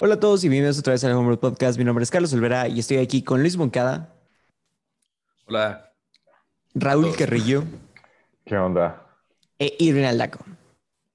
[0.00, 1.78] Hola a todos y bienvenidos otra vez al Homeworld Podcast.
[1.78, 4.14] Mi nombre es Carlos Olvera y estoy aquí con Luis Moncada,
[5.46, 5.92] Hola.
[6.74, 7.16] Raúl.
[7.16, 7.64] Carrillo
[8.44, 9.04] ¿Qué onda?
[9.58, 10.44] e Irving Aldaco.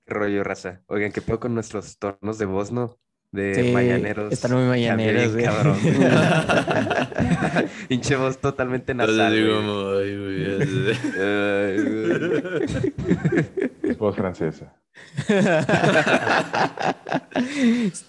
[0.05, 0.81] ¿Qué rollo, raza?
[0.87, 2.97] Oigan, ¿qué pedo con nuestros tonos de voz, no?
[3.31, 4.31] De Sí, mañaneros.
[4.33, 5.77] están muy mañaneros, bien, cabrón.
[7.87, 10.45] Pinche voz totalmente nasal, Entonces, como, ay, güey.
[11.21, 12.43] Ay, güey.
[13.99, 14.75] Voz francesa.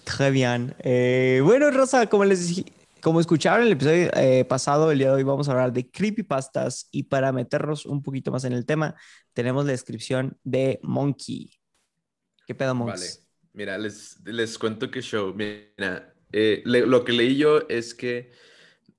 [0.03, 0.75] Très bien.
[0.79, 2.65] Eh, bueno, Rosa, como les dije,
[3.01, 5.89] como escucharon en el episodio eh, pasado, el día de hoy vamos a hablar de
[5.89, 8.95] creepypastas y para meternos un poquito más en el tema,
[9.33, 11.51] tenemos la descripción de Monkey.
[12.47, 12.85] ¿Qué pedo, Vale.
[12.91, 13.27] Monks?
[13.53, 15.33] Mira, les, les cuento qué show.
[15.33, 18.31] Mira, eh, le- lo que leí yo es que,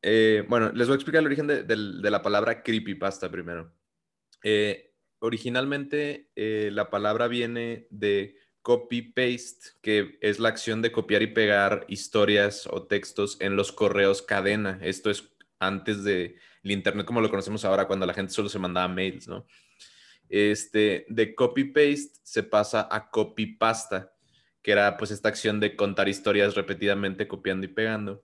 [0.02, 3.72] eh, bueno, les voy a explicar el origen de, del- de la palabra creepypasta primero.
[5.26, 11.84] Originalmente eh, la palabra viene de copy-paste, que es la acción de copiar y pegar
[11.88, 14.78] historias o textos en los correos cadena.
[14.82, 18.86] Esto es antes del Internet como lo conocemos ahora, cuando la gente solo se mandaba
[18.86, 19.48] mails, ¿no?
[20.28, 24.12] Este, de copy-paste se pasa a copy-pasta,
[24.62, 28.22] que era pues esta acción de contar historias repetidamente copiando y pegando.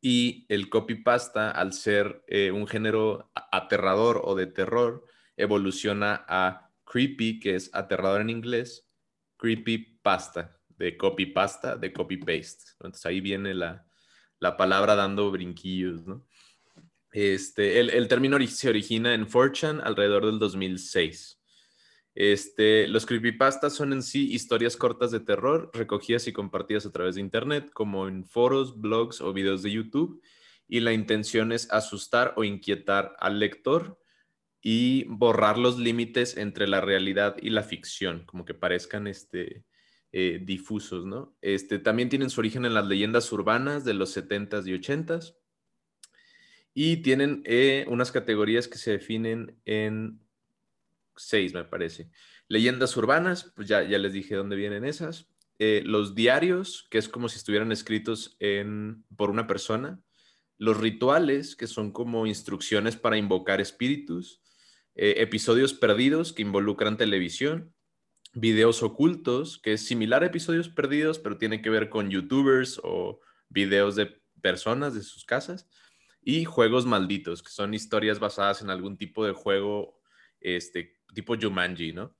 [0.00, 5.04] Y el copypasta, al ser eh, un género aterrador o de terror,
[5.36, 8.88] evoluciona a creepy, que es aterrador en inglés,
[9.36, 12.72] creepypasta, de copypasta, de copy-paste.
[12.74, 13.86] Entonces ahí viene la,
[14.38, 16.26] la palabra dando brinquillos, ¿no?
[17.12, 21.38] Este, el, el término se origina en 4chan alrededor del 2006.
[22.14, 27.14] Este, los creepypastas son en sí historias cortas de terror recogidas y compartidas a través
[27.14, 30.22] de Internet, como en foros, blogs o videos de YouTube,
[30.68, 34.01] y la intención es asustar o inquietar al lector
[34.62, 39.64] y borrar los límites entre la realidad y la ficción, como que parezcan este,
[40.12, 41.36] eh, difusos, ¿no?
[41.40, 45.34] Este, también tienen su origen en las leyendas urbanas de los 70s y 80s
[46.74, 50.20] y tienen eh, unas categorías que se definen en
[51.16, 52.10] seis, me parece.
[52.48, 55.28] Leyendas urbanas, pues ya, ya les dije dónde vienen esas.
[55.58, 60.00] Eh, los diarios, que es como si estuvieran escritos en, por una persona.
[60.58, 64.41] Los rituales, que son como instrucciones para invocar espíritus.
[64.94, 67.74] Eh, episodios perdidos, que involucran televisión.
[68.34, 73.20] Videos ocultos, que es similar a episodios perdidos, pero tiene que ver con youtubers o
[73.48, 75.68] videos de personas de sus casas.
[76.22, 80.00] Y juegos malditos, que son historias basadas en algún tipo de juego
[80.40, 82.16] este, tipo Jumanji, ¿no?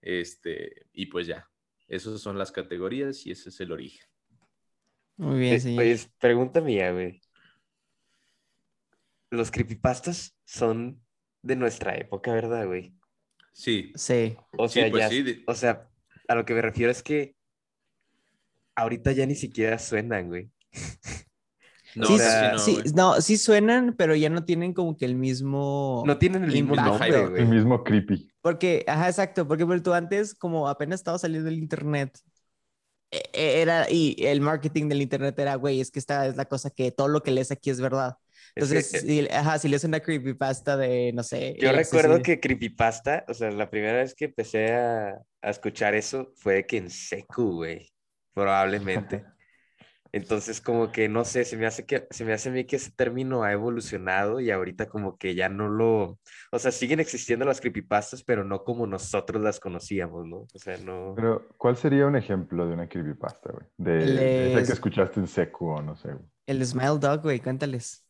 [0.00, 1.50] Este, y pues ya,
[1.88, 4.06] esas son las categorías y ese es el origen.
[5.16, 5.82] Muy bien, señor.
[5.82, 7.20] Oye, pregunta mía, güey.
[9.30, 11.04] Los creepypastas son
[11.42, 12.94] de nuestra época, ¿verdad, güey?
[13.52, 14.36] Sí, Sí.
[14.58, 15.88] O Sí, sea, pues ya, sí, de- o sea,
[16.28, 17.36] a lo que me refiero es que
[18.74, 20.50] ahorita ya ni siquiera suenan, güey.
[21.96, 24.96] no, sí, o sea, casi no, sí, no, sí suenan, pero ya no tienen como
[24.96, 26.02] que el mismo...
[26.06, 27.46] No tienen el mismo nombre, El güey.
[27.46, 28.30] mismo creepy.
[28.42, 32.18] Porque, ajá, exacto, porque pero tú antes, como apenas estaba saliendo del internet,
[33.10, 36.46] e- e- era, y el marketing del internet era, güey, es que esta es la
[36.46, 38.16] cosa que todo lo que lees aquí es verdad.
[38.54, 41.56] Es que, Entonces, eh, si, ajá, si lees una creepypasta de, no sé...
[41.60, 45.10] Yo el recuerdo asesino- que Creepypasta, o sea, la primera vez que empecé a,
[45.42, 47.90] a escuchar eso fue que en secu, güey,
[48.34, 49.24] probablemente.
[50.12, 52.74] Entonces, como que, no sé, se me hace que, se me hace a mí que
[52.74, 56.18] ese término ha evolucionado y ahorita como que ya no lo,
[56.50, 60.38] o sea, siguen existiendo las creepypastas, pero no como nosotros las conocíamos, ¿no?
[60.52, 61.12] O sea, no.
[61.14, 63.66] Pero, ¿cuál sería un ejemplo de una creepypasta, güey?
[63.76, 66.26] De, de esa Les- que escuchaste en secu o no sé, güey.
[66.46, 68.04] El Smile Dog, güey, cuéntales.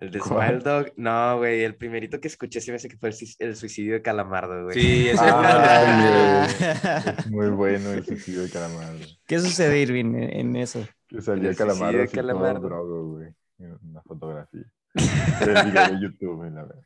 [0.00, 0.60] El de ¿Cuál?
[0.60, 3.94] Smile Dog, no, güey, el primerito que escuché se me hace que fue el, suicidio
[3.94, 4.80] de Calamardo, güey.
[4.80, 6.46] Sí, ese Ah,
[7.18, 9.04] Es muy bueno el suicidio de Calamardo.
[9.26, 10.86] ¿Qué sucede, Irving, en, en eso?
[11.08, 12.60] Que salía El Calamardo de así todo Calamardo.
[12.60, 13.28] drogo, güey.
[13.58, 14.72] en Una fotografía.
[14.94, 16.84] De YouTube, la verdad.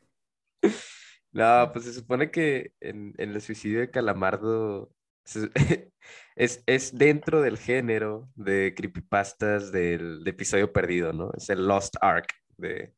[1.31, 4.91] No, pues se supone que en, en el suicidio de Calamardo
[6.35, 11.31] es, es dentro del género de creepypastas del de episodio perdido, ¿no?
[11.35, 12.27] Es el Lost Ark
[12.57, 12.93] de,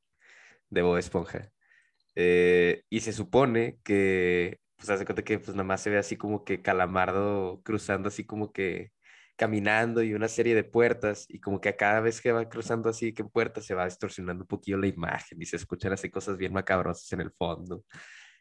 [0.69, 1.51] de Bob Esponja.
[2.15, 6.17] Eh, y se supone que, pues hace cuenta que pues nada más se ve así
[6.17, 8.91] como que Calamardo cruzando así como que
[9.37, 12.89] caminando y una serie de puertas y como que a cada vez que va cruzando
[12.89, 16.37] así que puertas se va distorsionando un poquillo la imagen y se escuchan así cosas
[16.37, 17.83] bien macabrosas en el fondo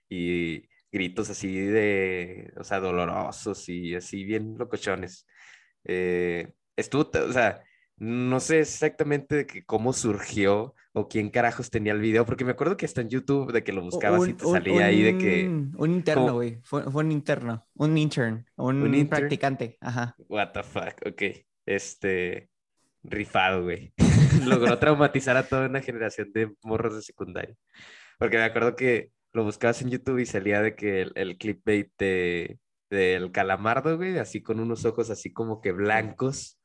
[0.09, 5.27] y gritos así de, o sea, dolorosos y así bien locochones.
[5.85, 7.63] Eh, estuvo, o sea,
[7.97, 12.53] no sé exactamente de que cómo surgió o quién carajos tenía el video, porque me
[12.53, 15.03] acuerdo que está en YouTube de que lo buscabas y Un- te un- salía ahí
[15.03, 16.61] de que, un- Un interno, güey.
[16.63, 17.67] Fue, fue un interno.
[17.75, 18.47] Un intern.
[18.57, 19.21] Un, ¿Un intern?
[19.23, 19.77] practicante.
[19.81, 20.15] Ajá.
[20.29, 21.23] what the fuck, ok,
[21.67, 22.49] este,
[23.03, 23.93] rifado, güey.
[24.45, 27.55] Logró traumatizar a toda una generación de morros de secundaria.
[28.19, 31.91] Porque me acuerdo que lo buscabas en YouTube y salía de que el, el clickbait
[31.99, 32.59] de,
[32.91, 36.59] del calamardo, güey, así con unos ojos así como que blancos,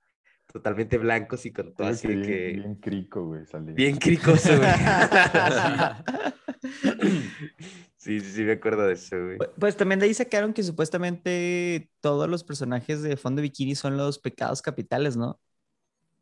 [0.52, 2.48] totalmente blancos y con todo Creo así que de bien, que...
[2.60, 3.74] bien crico, güey, salí.
[3.74, 4.70] Bien cricoso, güey.
[7.98, 9.38] sí, sí, sí, me acuerdo de eso, güey.
[9.38, 13.98] Pu- Pues también de ahí sacaron que supuestamente todos los personajes de Fondo Bikini son
[13.98, 15.40] los pecados capitales, ¿no?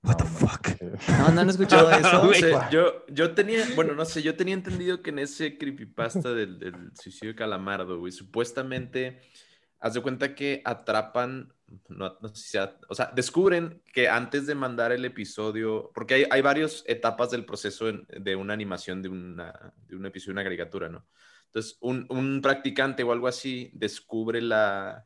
[0.03, 0.67] What the fuck?
[1.19, 2.23] No, no han escuchado Yo, eso.
[2.23, 6.33] no sé, yo, yo tenía, bueno, no sé, yo tenía entendido que en ese creepypasta
[6.33, 9.19] del, del suicidio de Calamardo, güey, supuestamente,
[9.79, 11.51] haz de cuenta que atrapan,
[11.89, 16.13] no, no sé si sea, o sea, descubren que antes de mandar el episodio, porque
[16.15, 20.33] hay, hay varias etapas del proceso en- de una animación de, una, de un episodio,
[20.33, 21.05] una caricatura, ¿no?
[21.47, 25.05] Entonces, un, un practicante o algo así descubre la,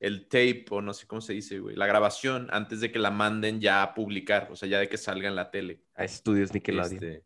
[0.00, 3.10] el tape, o no sé cómo se dice, güey, la grabación antes de que la
[3.10, 5.82] manden ya a publicar, o sea, ya de que salga en la tele.
[5.94, 6.94] A estudios Nickelodeon.
[7.04, 7.24] Este,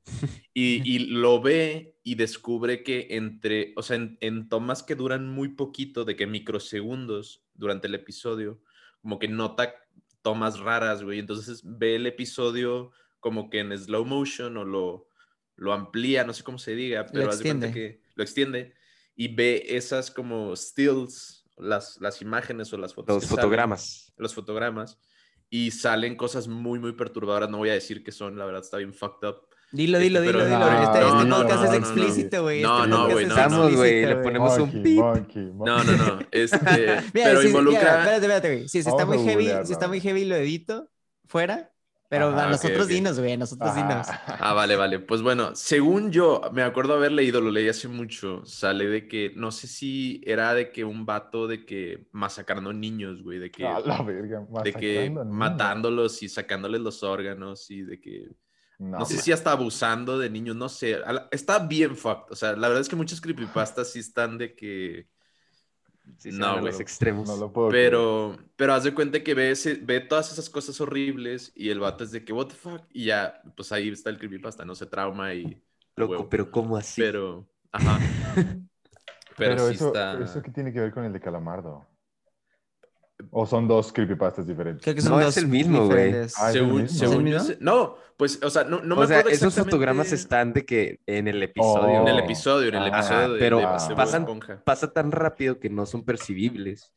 [0.52, 5.28] y, y lo ve y descubre que entre, o sea, en, en tomas que duran
[5.28, 8.60] muy poquito, de que microsegundos durante el episodio,
[9.06, 9.72] como que nota
[10.20, 11.20] tomas raras, güey.
[11.20, 15.08] Entonces ve el episodio como que en slow motion o lo,
[15.54, 18.74] lo amplía, no sé cómo se diga, pero haz de cuenta que lo extiende
[19.14, 23.14] y ve esas como stills, las, las imágenes o las fotos.
[23.14, 24.12] Los que salen fotogramas.
[24.16, 24.98] los fotogramas
[25.50, 27.48] y salen cosas muy, muy perturbadoras.
[27.48, 29.45] No voy a decir que son, la verdad está bien fucked up.
[29.72, 30.58] Dilo, dilo, Este, dilo, pero- dilo.
[30.58, 31.84] No, Este, no, este no, podcast no, es no, no.
[31.84, 32.62] explícito, güey.
[32.62, 34.98] No, Este no, güey, es no, güey, le ponemos un Monkey, pip.
[34.98, 35.52] monkey, monkey.
[35.66, 36.18] No, no, no.
[36.30, 37.80] Este, Mira, pero si- involucra.
[37.80, 38.68] mira, espérate, espérate, güey.
[38.68, 40.88] Si está Vamos muy heavy, si está muy heavy, lo edito
[41.26, 41.72] fuera.
[42.08, 42.88] Pero Ajá, a nosotros ok.
[42.88, 43.36] dinos, güey.
[43.36, 44.08] Nosotros dinos.
[44.08, 44.36] Ajá.
[44.38, 45.00] Ah, vale, vale.
[45.00, 49.32] Pues bueno, según yo, me acuerdo haber leído, lo leí hace mucho, sale de que,
[49.34, 53.66] no sé si era de que un vato de que masacrando niños, güey, de que,
[53.66, 55.26] A la verga, de que niños.
[55.26, 58.28] matándolos y sacándoles los órganos y de que
[58.78, 59.23] No, No sé man.
[59.23, 60.99] si hasta abusando de niños, no sé.
[61.31, 62.32] Está bien fucked.
[62.32, 65.08] O sea, la verdad es que muchos creepypastas sí están de que.
[66.19, 67.28] Sí, No, los extremos.
[67.28, 67.90] No lo puedo creer.
[67.90, 71.81] Pero, pero haz de cuenta que ve, ese- ve todas esas cosas horribles y el
[71.81, 72.82] vato es de que, what the fuck.
[72.93, 75.62] Y ya, pues ahí está el creepypasta, no se trauma y.
[75.96, 76.28] Loco, huevo.
[76.28, 77.00] pero ¿cómo así?
[77.00, 77.99] Pero, ajá.
[79.38, 80.23] Pero, Pero, sí eso, está.
[80.23, 81.87] ¿eso qué tiene que ver con el de Calamardo?
[83.30, 84.82] ¿O son dos creepypastas diferentes?
[84.84, 86.12] Creo que son No, es dos el mismo, güey.
[86.12, 89.18] Ah, ¿es Según, según ¿Es yo No, pues, o sea, no, no me o sea,
[89.20, 92.02] acuerdo esos exactamente- fotogramas están de que en el episodio.
[92.02, 92.24] En el Oh.
[92.24, 94.26] episodio, en el Ajá, episodio de, pero de- de pasan-.
[94.64, 96.92] Pasa tan rápido que no son percibibles.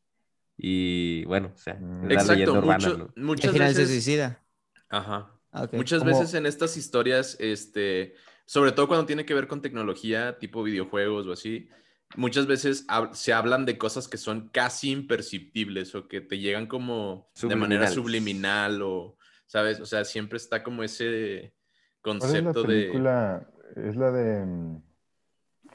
[0.58, 2.04] Y bueno, o sea, Mm.
[2.04, 3.14] es la Exacto, leyenda urbana, mucho- ¿no?
[3.16, 3.96] Al muchas final se veces.
[4.04, 4.44] suicida.
[4.90, 5.32] Ajá.
[5.52, 5.74] Ah, ok.
[5.74, 8.14] Muchas Como- veces en estas historias, este,
[8.46, 11.70] sobre todo cuando tiene que ver con tecnología, tipo videojuegos o así,
[12.16, 16.68] muchas veces hab- se hablan de cosas que son casi imperceptibles o que te llegan
[16.68, 19.80] como de manera subliminal o, ¿sabes?
[19.80, 21.54] O sea, siempre está como ese
[22.02, 22.68] ¿Cuál es la concepto de...
[22.68, 23.48] película?
[23.76, 24.82] ¿Es la de mm,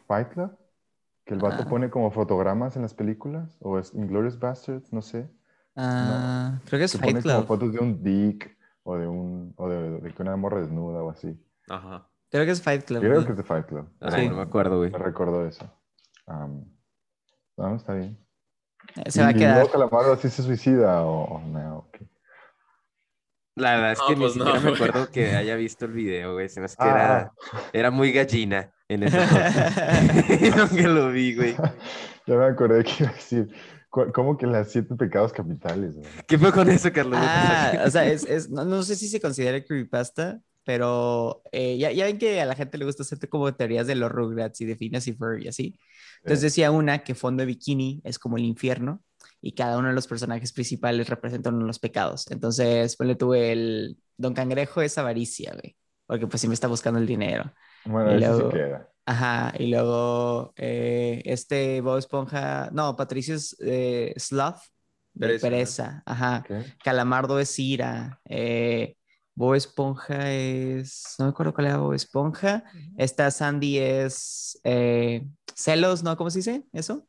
[0.06, 0.56] Fight Club?
[1.24, 1.68] ¿Que el vato Ah.
[1.68, 3.56] pone como fotogramas en las películas?
[3.60, 4.92] ¿O es Inglourious Basterds?
[4.92, 5.30] No sé.
[5.76, 7.46] Ah, creo que es Que Fight pone como Club.
[7.46, 11.10] fotos de un dick o de un o de, de que una morra desnuda o
[11.10, 11.34] así.
[11.68, 12.06] Ajá.
[12.30, 13.00] Creo que es Fight Club.
[13.00, 13.88] Creo que es de Fight Club.
[14.00, 14.90] Ay, pero no me acuerdo, güey.
[14.90, 15.70] Me recuerdo eso.
[16.26, 16.64] Am,
[17.56, 18.18] no, está bien.
[19.06, 19.54] Se va a ¿Y quedar.
[19.56, 21.78] luego Calamardo sí se suicida o, no?
[21.78, 21.98] Ok.
[23.56, 24.74] La verdad es No, que pues ni no, me güey.
[24.74, 26.48] acuerdo que haya visto el video, güey.
[26.48, 27.32] Se me hace que Ah, era,
[27.72, 30.70] era muy gallina en ese entonces.
[30.76, 31.56] que lo vi, güey.
[32.26, 33.54] Ya me acordé que iba a decir.
[33.90, 35.94] ¿Cómo que las siete pecados capitales?
[35.94, 36.08] güey?
[36.26, 37.18] ¿Qué fue con eso, Carlos?
[37.22, 41.92] Ah, o sea, es, es- no, no sé si se considera creepypasta, pero eh, ya,
[41.92, 44.64] ya ven que a la gente le gusta hacer como teorías de los Rugrats y
[44.66, 45.78] de Phineas y Ferb y así.
[46.18, 49.02] Entonces Eh, decía una que Fondo de Bikini es como el infierno
[49.40, 52.30] y cada uno de los personajes principales representa uno de los pecados.
[52.30, 57.06] Entonces, ponle tú el Don Cangrejo es avaricia, güey, porque pues siempre está buscando el
[57.06, 57.52] dinero.
[57.84, 58.90] bueno, y eso luego- sí queda.
[59.06, 64.56] Ajá, y luego eh, este Bob Esponja, no, Patricio es eh, Sloth,
[65.12, 66.46] de Pereza, pereza, ajá.
[66.48, 66.66] Ok.
[66.82, 68.20] Calamardo es ira.
[68.24, 68.96] Eh,
[69.34, 71.14] Bob Esponja es.
[71.18, 72.64] No me acuerdo cuál era Bob Esponja.
[72.96, 74.60] Esta Sandy es.
[74.64, 76.16] eh, celos, ¿no?
[76.16, 77.06] ¿Cómo se dice eso?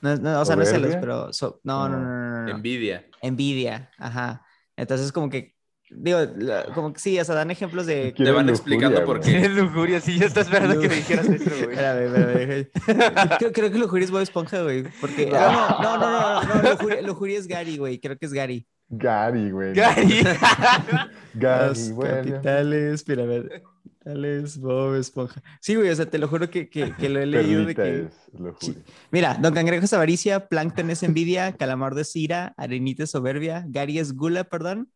[0.00, 1.32] No, no, o sea, no es celos, pero.
[1.32, 2.48] so- no, no, no, no, no, no.
[2.50, 3.06] Envidia.
[3.22, 3.90] Envidia.
[3.98, 4.42] Ajá.
[4.76, 5.54] Entonces, como que.
[5.90, 8.12] Digo, la- como que sí, o sea, dan ejemplos de.
[8.14, 9.38] Quiero van lujuria, explicando por qué.
[9.46, 11.62] Es lujuria, sí, yo estaba esperando que me dijeras eso, güey.
[11.76, 14.84] Espérame, espérame, creo, creo que Lujuria es Bob Esponja, güey.
[15.00, 15.30] Porque.
[15.34, 17.98] ah, no, no, no, no, no, Lujuria, Lujuria es Gary, güey.
[18.00, 18.66] Creo que es Gary.
[18.98, 19.74] Gary, güey.
[19.74, 20.22] Gary.
[21.34, 22.24] Gary, William.
[22.24, 23.48] capitales, espérame.
[23.48, 25.42] Capitales, Bob Esponja.
[25.60, 28.00] Sí, güey, o sea, te lo juro que, que, que lo he leído de que.
[28.02, 28.82] es lujuria.
[29.10, 33.98] Mira, Don Cangrejo es avaricia, Plankton es envidia, Calamardo es ira, Arenita es soberbia, Gary
[33.98, 34.90] es gula, perdón,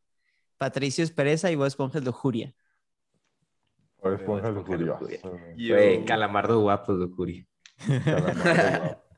[0.58, 2.54] Patricio es pereza y Bob Esponja es lujuria.
[4.02, 5.00] Ahora esponja Esponja lujurioso.
[5.00, 5.20] lujuria.
[5.22, 5.56] güey.
[5.56, 7.46] Yo- Güey, calamardo guapo, Locuri.
[8.04, 8.96] Calamardo, guau.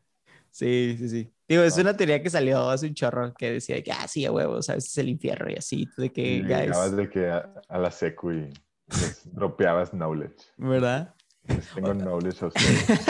[0.52, 1.32] Sí, sí, sí.
[1.50, 4.30] Digo, es una teoría que salió hace un chorro que decía que, ah, sí, a
[4.30, 4.86] huevo, ¿sabes?
[4.86, 8.30] Es el infierno y así, de que Y llegabas de que a, a la secu
[8.30, 8.52] y
[8.86, 10.36] les dropeabas knowledge.
[10.56, 11.12] ¿verdad?
[11.48, 13.00] Les tengo knowledge a ustedes.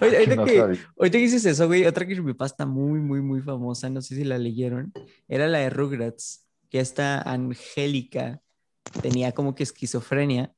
[0.00, 0.78] Oye, ahorita No que, ahorita
[1.10, 4.92] que dices eso, güey, otra creepypasta muy, muy, muy famosa, no sé si la leyeron,
[5.26, 8.42] era la de Rugrats, que esta Angélica
[9.02, 10.54] tenía como que esquizofrenia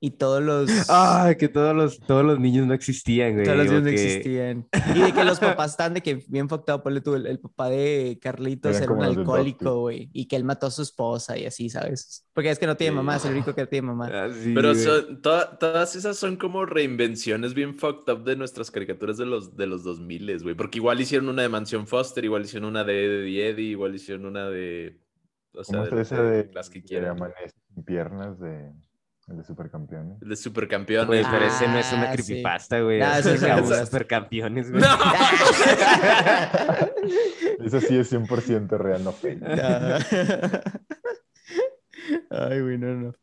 [0.00, 0.70] y todos los...
[0.88, 3.44] Ah, que todos los, todos los niños no existían, güey.
[3.44, 4.68] Todos los días no que- existían.
[4.94, 7.40] Y de que los papás están de que bien fucked up, ponle tú, el, el
[7.40, 11.36] papá de Carlitos era un de alcohólico, güey, y que él mató a su esposa
[11.36, 12.24] y así, ¿sabes?
[12.32, 12.96] Porque es que no tiene Sí.
[12.96, 14.08] mamá, es el único que tiene mamá.
[14.12, 18.70] Ah, sí, Pero son- to- todas esas son como reinvenciones bien fucked up de nuestras
[18.70, 20.54] caricaturas de los, de los 2000, güey.
[20.54, 24.26] Porque igual hicieron una de Mansión Foster, igual hicieron una de Eddie Eddie, igual hicieron
[24.26, 25.00] una de...
[25.54, 26.04] O sea, ¿Cómo de,
[26.44, 27.16] de, las que de quieran.
[27.74, 28.70] Sin piernas de,
[29.36, 30.20] de Supercampeones?
[30.20, 31.06] De supercampeones.
[31.06, 33.02] Güey, pero ese no es una Ah, creepypasta, güey.
[33.02, 34.82] Ah, eso eso es de supercampeones, güey.
[34.82, 34.88] ¡No!
[37.64, 39.40] Eso sí es 100% real, no fake.
[39.56, 39.98] Ya.
[42.30, 43.14] Ay, güey, no, no.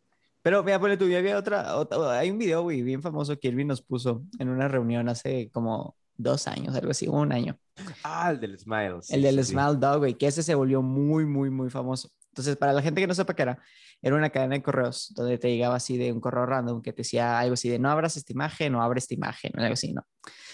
[0.41, 3.47] Pero mira, ponle tú, ya había otra, otra- hay un video, güey, bien famoso que
[3.47, 7.57] Irving nos puso en una reunión hace como dos años, algo así, un año.
[8.03, 8.97] Ah, el del Smile.
[9.01, 9.51] sí, El del sí, sí.
[9.53, 12.11] Smile Dog, güey, que ese se volvió muy, muy, muy famoso.
[12.29, 13.59] Entonces, para la gente que no sepa qué era,
[14.05, 16.97] era una cadena de correos donde te llegaba así de un correo random que te
[16.97, 20.05] decía algo así de no abras esta imagen o abre esta imagen, algo así, ¿no?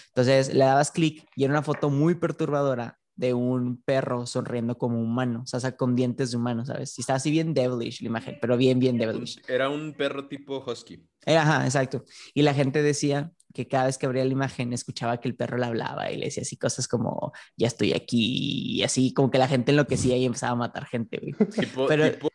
[0.08, 4.98] Entonces, le dabas clic y era una foto muy perturbadora de un perro sonriendo como
[5.02, 6.98] humano, o sea, o con dientes de humano, ¿sabes?
[6.98, 9.42] Y estaba así bien devilish la imagen, pero bien, bien devilish.
[9.46, 11.06] Era un perro tipo husky.
[11.26, 12.04] Eh, Ajá, exacto.
[12.32, 15.58] Y la gente decía que cada vez que abría la imagen escuchaba que el perro
[15.58, 19.36] le hablaba y le decía así cosas como, ya estoy aquí, y así como que
[19.36, 21.34] la gente enloquecía y empezaba a matar gente, güey.
[21.50, 22.28] Tipo, Pero- tipo,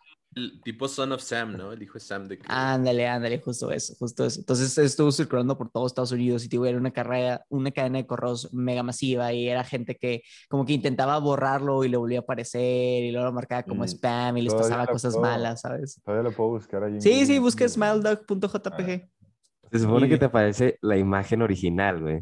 [0.63, 1.71] tipo Son of Sam, ¿no?
[1.71, 2.39] El hijo de Sam de...
[2.47, 4.39] Ándale, ándale, justo eso, justo eso.
[4.39, 8.07] Entonces estuvo circulando por todo Estados Unidos y tuvo era una carrera, una cadena de
[8.07, 12.21] correos mega masiva y era gente que como que intentaba borrarlo y le volvía a
[12.21, 15.61] aparecer y luego lo marcaba como Y spam y les todavía pasaba cosas puedo- malas,
[15.61, 16.01] ¿sabes?
[16.03, 19.09] Todavía lo puedo buscar en Sí, sí, busca smiledog.jpg.
[19.71, 22.21] Se supone Y- que te aparece la imagen original, güey.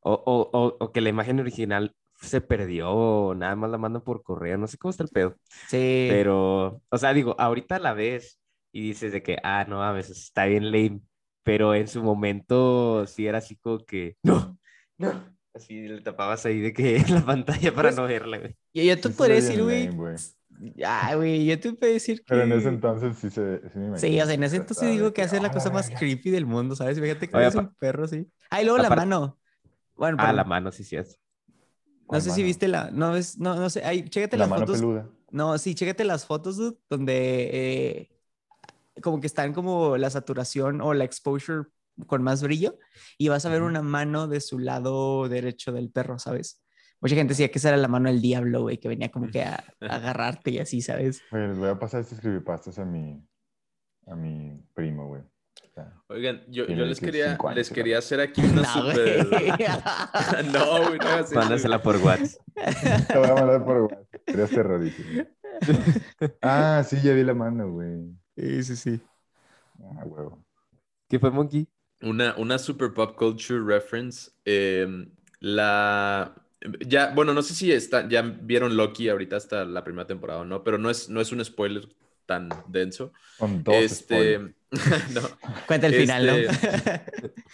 [0.00, 4.22] O, o, o, o que la imagen original se perdió nada más la mandan por
[4.22, 4.58] correo.
[4.58, 5.36] No sé cómo está el pedo.
[5.66, 6.06] Sí.
[6.08, 8.38] Pero, o sea, digo, ahorita la ves
[8.72, 11.00] y dices de que, ah, no mames, está bien lame.
[11.42, 14.58] Pero en su momento sí era así como que, no,
[14.98, 15.36] no.
[15.54, 18.56] Así le tapabas ahí de que la pantalla para Pues, no verla, güey.
[18.74, 19.90] Yo, yo te podría decir, güey.
[20.84, 22.24] Ay, güey, yo te puedo decir que.
[22.28, 24.90] Pero en ese entonces sí se sí me Sí, o sea, en ese entonces de
[24.90, 25.98] digo que hace la "Ah, cosa más verga".
[26.00, 27.00] creepy del mundo, ¿sabes?
[27.00, 28.30] Fíjate que Oye, es un perro así.
[28.50, 29.38] Ah, y luego la mano.
[29.96, 31.18] Bueno, Ah, la mano, sí, sí es.
[32.10, 32.46] No ¿Cuál sé si mano?
[32.46, 32.90] viste la.
[32.90, 33.84] No, es, no, no sé.
[33.84, 34.78] Ay, chécate La las mano fotos.
[34.80, 35.08] peluda.
[35.30, 40.94] No, sí, chécate las fotos, dude, donde eh, como que están como la saturación o
[40.94, 41.68] la exposure
[42.06, 42.78] con más brillo
[43.18, 46.62] y vas a ver una mano de su lado derecho del perro, ¿sabes?
[47.00, 49.42] Mucha gente decía que esa era la mano del diablo, güey, que venía como que
[49.42, 51.22] a, a agarrarte y así, ¿sabes?
[51.30, 53.22] Oye, les voy a pasar estos creepypastas a mi,
[54.06, 55.22] a mi primo, güey.
[56.08, 57.74] Oigan, yo, les 25 quería, años, les ¿no?
[57.74, 59.26] quería hacer aquí una No, super...
[59.26, 59.54] güey.
[60.52, 62.42] no, güey, no hagas eso, Mándasela por WhatsApp.
[63.10, 64.06] Te voy a mandar por WhatsApp.
[64.30, 65.16] Serías terrorísimo.
[66.42, 68.16] Ah, sí, ya vi la mano, güey.
[68.36, 69.00] Sí, sí, sí.
[69.80, 70.44] Ah, huevo.
[71.08, 71.68] ¿Qué fue, Monkey?
[72.02, 74.30] Una, una super pop culture reference.
[74.44, 76.34] em, la.
[76.86, 80.44] Ya, bueno, no sé si está, ya vieron Loki ahorita hasta la primera temporada o
[80.44, 81.88] no, pero no es, no es un spoiler
[82.28, 83.12] tan denso.
[83.38, 84.38] Con dos este.
[85.14, 85.22] no.
[85.66, 86.34] Cuenta el final, ¿no?
[86.36, 87.02] Este,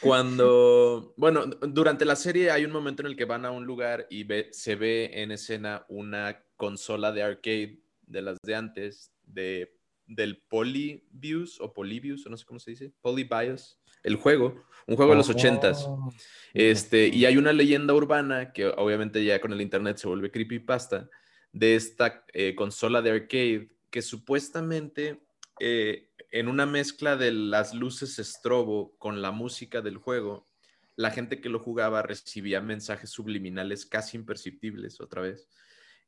[0.01, 4.07] Cuando, bueno, durante la serie hay un momento en el que van a un lugar
[4.11, 9.77] y ve- se ve en escena una consola de arcade de las de antes, de,
[10.07, 15.13] del Polybius o Polybius, o no sé cómo se dice, Polybius, el juego, un juego
[15.13, 15.85] de los ochentas.
[15.87, 16.13] Oh,
[16.53, 21.09] Este, y hay una leyenda urbana que obviamente ya con el internet se vuelve creepypasta
[21.53, 25.25] de esta eh, consola de arcade que supuestamente
[25.61, 30.49] eh, en una mezcla de las luces estrobo con la música del juego,
[30.97, 35.49] la gente que lo jugaba recibía mensajes subliminales casi imperceptibles otra vez.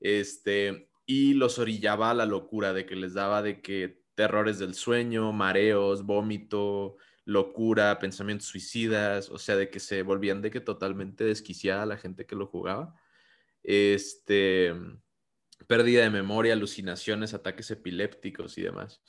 [0.00, 4.74] Este, y los orillaba a la locura de que les daba de que terrores del
[4.74, 11.22] sueño, mareos, vómito, locura, pensamientos suicidas, o sea, de que se volvían de que totalmente
[11.22, 12.96] desquiciada la gente que lo jugaba.
[13.62, 14.74] Este,
[15.66, 19.02] pérdida de memoria, alucinaciones, ataques epilépticos y demás.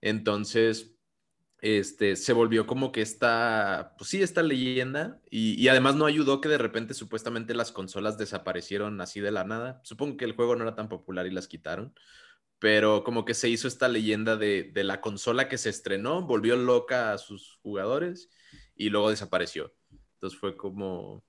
[0.00, 0.96] Entonces,
[1.60, 6.40] este, se volvió como que esta, pues sí, esta leyenda, y, y además no ayudó
[6.40, 9.80] que de repente supuestamente las consolas desaparecieron así de la nada.
[9.84, 11.94] Supongo que el juego no era tan popular y las quitaron,
[12.58, 16.56] pero como que se hizo esta leyenda de, de la consola que se estrenó, volvió
[16.56, 18.30] loca a sus jugadores
[18.74, 19.72] y luego desapareció.
[20.14, 21.24] Entonces fue como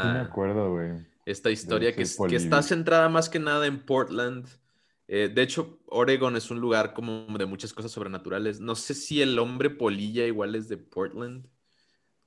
[0.00, 1.06] Sí me esta, acuerdo, güey.
[1.26, 4.46] Esta historia que, está centrada más que nada en Portland.
[5.08, 8.60] Eh, de hecho, Oregon es un lugar como de muchas cosas sobrenaturales.
[8.60, 11.46] No sé si el hombre polilla igual es de Portland,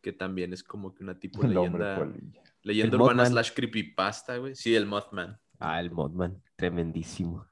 [0.02, 2.44] que también es como que una tipo El hombre leyenda, polilla.
[2.64, 3.32] leyenda El urbana Mothman.
[3.32, 4.56] slash creepypasta, güey.
[4.56, 5.40] Sí, el Mothman.
[5.60, 7.48] Ah, el Modman, tremendísimo.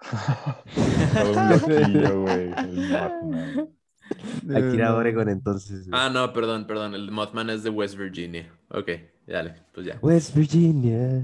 [1.24, 2.52] Un loquillo, güey.
[2.56, 3.76] El Batman.
[4.10, 5.88] Aquí era Oregon entonces.
[5.88, 6.00] güey.
[6.00, 6.94] Ah, no, perdón, perdón.
[6.94, 8.52] El Mothman es de West Virginia.
[8.68, 8.90] Ok,
[9.26, 9.98] dale, pues ya.
[10.02, 11.22] West Virginia.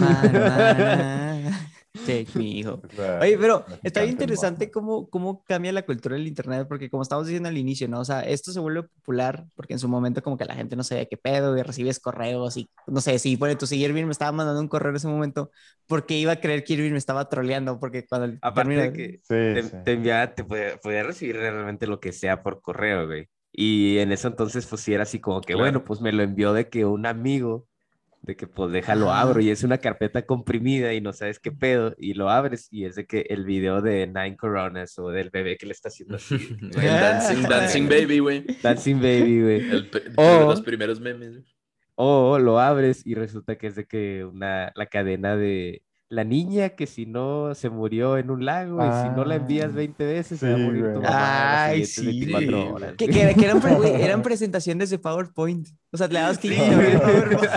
[0.00, 2.80] Mana, Take me, hijo.
[3.20, 7.26] Oye, pero está bien interesante cómo, cómo cambia la cultura del internet, porque como estábamos
[7.28, 8.00] diciendo al inicio, ¿no?
[8.00, 10.84] O sea, esto se vuelve popular porque en su momento como que la gente no
[10.84, 14.12] sabía qué pedo y recibes correos y no sé, si por tu si Irving me
[14.12, 15.50] estaba mandando un correo en ese momento,
[15.86, 19.08] porque iba a creer que Irving me estaba troleando, porque cuando Aparte termina- de que
[19.18, 19.76] Sí, te, sí.
[19.84, 23.28] te enviaba, te podía, podía recibir realmente lo que sea por correo, güey.
[23.52, 25.58] Y en eso entonces, pues sí era así como que, Claro.
[25.58, 27.68] bueno, pues me lo envió de que un amigo,
[28.22, 31.94] de que pues déjalo abro y es una carpeta comprimida y no sabes qué pedo
[31.98, 35.56] y lo abres y es de que el video de Nine Coronas o del bebé
[35.56, 38.44] que le está haciendo así, El Dancing, Dancing Baby, güey.
[38.62, 39.90] Dancing Baby, güey.
[40.16, 40.46] Oh.
[40.48, 41.30] los primeros memes.
[41.32, 41.44] güey.
[41.96, 46.68] O lo abres y resulta que es de que una, la cadena de la niña
[46.70, 50.04] que si no se murió en un lago y si no la envías Ah, 20
[50.04, 51.02] veces se va a sí, morir tu güey.
[51.02, 52.04] mamá en Ay, sí.
[52.04, 52.68] 24 güey.
[52.72, 52.94] horas.
[52.98, 55.68] Que, que- que eran, eran presentaciones de PowerPoint.
[55.90, 57.52] O sea, le dabas clic y PowerPoint.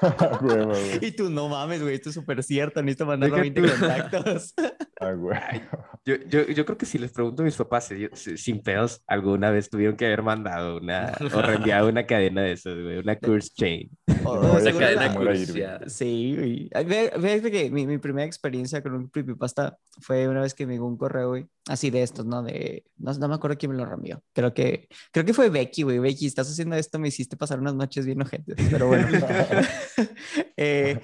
[0.40, 0.98] Huevo, güey.
[1.02, 3.68] Y tú, no mames, güey, esto es súper cierto, necesito Deja 20 tú.
[3.68, 4.54] contactos.
[5.02, 5.38] Ah, güey.
[6.04, 7.88] Yo, yo, yo creo que si les pregunto a mis papás,
[8.36, 12.74] sin pedos, alguna vez tuvieron que haber mandado una o reenviado una cadena de esas,
[12.74, 13.90] güey, una curse chain.
[14.24, 15.44] O- No, o esa La seguro cadena la- como era Irving.
[15.46, 15.90] crucial.
[15.90, 16.70] Sí, güey.
[17.20, 20.86] Fíjate que mi, mi primera experiencia con un creepypasta fue una vez que me llegó
[20.86, 22.42] un correo, güey, así de estos, ¿no?
[22.42, 24.22] De, no, no me acuerdo quién me lo reenvió.
[24.34, 25.98] Creo que, creo que fue Becky, güey.
[25.98, 29.08] Becky, estás haciendo esto, me hiciste pasar unas noches bien ojentes, pero bueno.
[30.62, 31.00] Eh,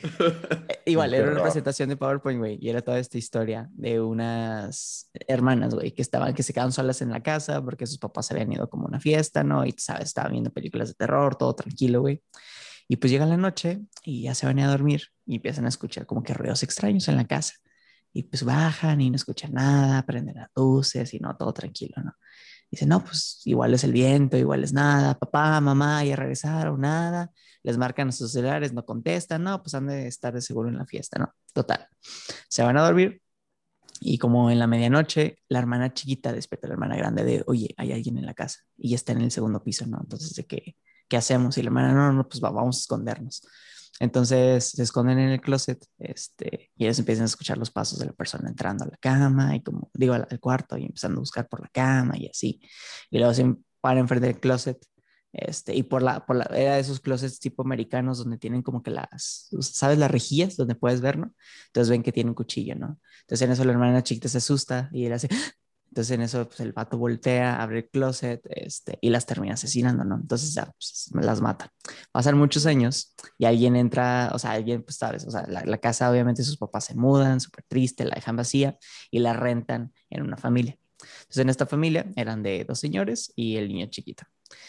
[0.85, 5.75] igual, era una presentación de PowerPoint, güey, y era toda esta historia de unas hermanas,
[5.75, 8.53] güey, que estaban, que se quedaban solas en la casa porque sus papás se habían
[8.53, 9.65] ido como a una fiesta, ¿no?
[9.65, 12.23] Y, sabes, estaban viendo películas de terror, todo tranquilo, güey.
[12.89, 16.07] Y pues llega la noche y ya se van a dormir y empiezan a escuchar
[16.07, 17.55] como que ruidos extraños en la casa.
[18.13, 22.15] Y pues bajan y no escuchan nada, prenden las luces y no, todo tranquilo, ¿no?
[22.71, 27.31] Dicen, no, pues igual es el viento, igual es nada, papá, mamá, ya regresaron, nada.
[27.63, 30.79] Les marcan a sus celulares, no contestan, no, pues han de estar de seguro en
[30.79, 31.33] la fiesta, ¿no?
[31.53, 31.87] Total.
[32.49, 33.21] Se van a dormir
[34.01, 37.75] y como en la medianoche, la hermana chiquita despierta a la hermana grande de, oye,
[37.77, 39.99] hay alguien en la casa y está en el segundo piso, ¿no?
[40.01, 40.77] Entonces, ¿de qué,
[41.09, 41.57] qué hacemos?
[41.59, 43.43] Y la hermana, no, no, pues va- vamos a escondernos.
[43.99, 48.07] Entonces se esconden en el closet este, y ellos empiezan a escuchar los pasos de
[48.07, 51.49] la persona entrando a la cama y como digo al, cuarto y empezando a buscar
[51.49, 52.61] por la cama y así.
[53.11, 54.79] Y luego se paran enfrente del closet
[55.37, 58.83] este, y por la, por la, era de esos closets tipo americanos donde tienen como
[58.83, 59.99] que las, ¿sabes?
[59.99, 61.35] Las rejillas donde puedes ver, ¿no?
[61.67, 62.99] Entonces ven que tiene un cuchillo, ¿no?
[63.21, 65.29] Entonces en eso la hermana chiquita se asusta y él hace,
[65.91, 70.05] entonces en eso pues, el vato voltea, abre el closet este, y las termina asesinando,
[70.05, 70.15] ¿no?
[70.17, 71.71] Entonces ya pues, las mata.
[72.13, 75.79] Pasan muchos años y alguien entra, o sea, alguien, pues sabes, o sea, la, la
[75.79, 78.79] casa obviamente sus papás se mudan, súper triste, la dejan vacía
[79.11, 80.79] y la rentan en una familia.
[81.01, 84.25] Entonces en esta familia eran de dos señores y el niño chiquito.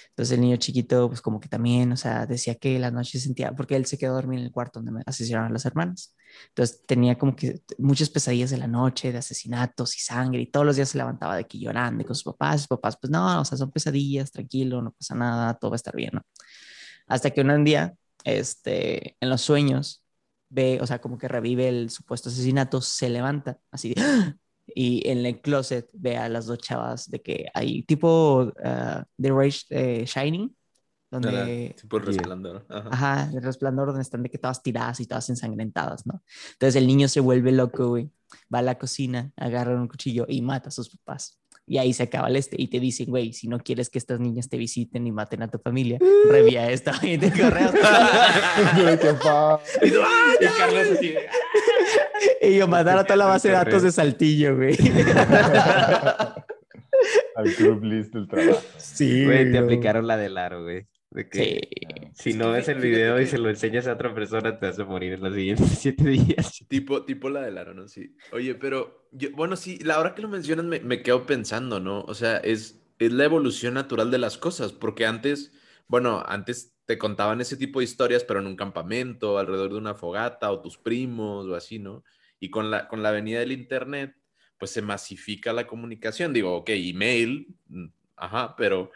[0.10, 3.52] Entonces el niño chiquito, pues como que también, o sea, decía que la noche sentía,
[3.54, 6.16] porque él se quedó a dormir en el cuarto donde asesinaron a las hermanas.
[6.50, 10.66] Entonces tenía como que muchas pesadillas de la noche, de asesinatos y sangre, y todos
[10.66, 12.62] los días se levantaba de aquí llorando y con sus papás.
[12.62, 15.78] Sus papás, pues no, o sea, son pesadillas, tranquilo, no pasa nada, todo va a
[15.78, 16.22] estar bien, ¿no?
[17.08, 20.04] Hasta que un día, este, en los sueños,
[20.50, 24.36] ve, o sea, como que revive el supuesto asesinato, se levanta, así de, ¡ah!
[24.68, 29.32] Y en el closet ve a las dos chavas de que hay tipo uh, The
[29.32, 30.56] Rage eh, Shining,
[31.10, 31.76] donde...
[31.80, 32.66] Tipo el resplandor.
[32.70, 32.90] Ajá.
[32.92, 36.22] Ajá, el resplandor donde están de que todas tiradas y todas ensangrentadas, ¿no?
[36.54, 38.12] Entonces el niño se vuelve loco, güey.
[38.54, 41.40] Va a la cocina, agarra un cuchillo y mata a sus papás.
[41.70, 42.56] Y ahí se acaba el este.
[42.60, 45.50] Y te dicen, güey, si no quieres que estas niñas te visiten y maten a
[45.50, 46.00] tu familia,
[46.30, 47.72] revía esta y te correos.
[48.82, 51.14] Güey, qué pa- Y Carlos así,
[52.42, 54.76] y yo mandar a toda la base de datos de Saltillo, güey.
[57.36, 58.62] Al club list del trabajo.
[58.78, 60.88] Sí, güey, te aplicaron la del aro, güey.
[61.12, 61.70] De que
[62.14, 62.32] Sí.
[62.32, 64.86] si no ves el video y se lo enseñas a otra persona, te vas a
[64.86, 66.66] morir en los siguientes siete días.
[66.68, 67.88] Tipo, tipo la del aro, ¿no?
[67.88, 68.16] Sí.
[68.32, 72.02] Oye, pero, yo, bueno, sí, la hora que lo mencionas me, me quedo pensando, ¿no?
[72.02, 75.52] O sea, es, es la evolución natural de las cosas, porque antes,
[75.88, 79.96] bueno, antes te contaban ese tipo de historias, pero en un campamento, alrededor de una
[79.96, 82.04] fogata, o tus primos, o así, ¿no?
[82.40, 84.16] Y con la, con la venida del Internet,
[84.60, 86.34] pues se masifica la comunicación.
[86.34, 88.92] Digo, ok, email, mm, ajá, pero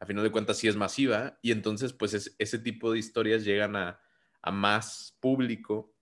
[0.00, 1.38] a final de cuentas sí es masiva.
[1.42, 4.00] Y entonces, pues es- ese tipo de historias llegan a,
[4.42, 5.94] a más público.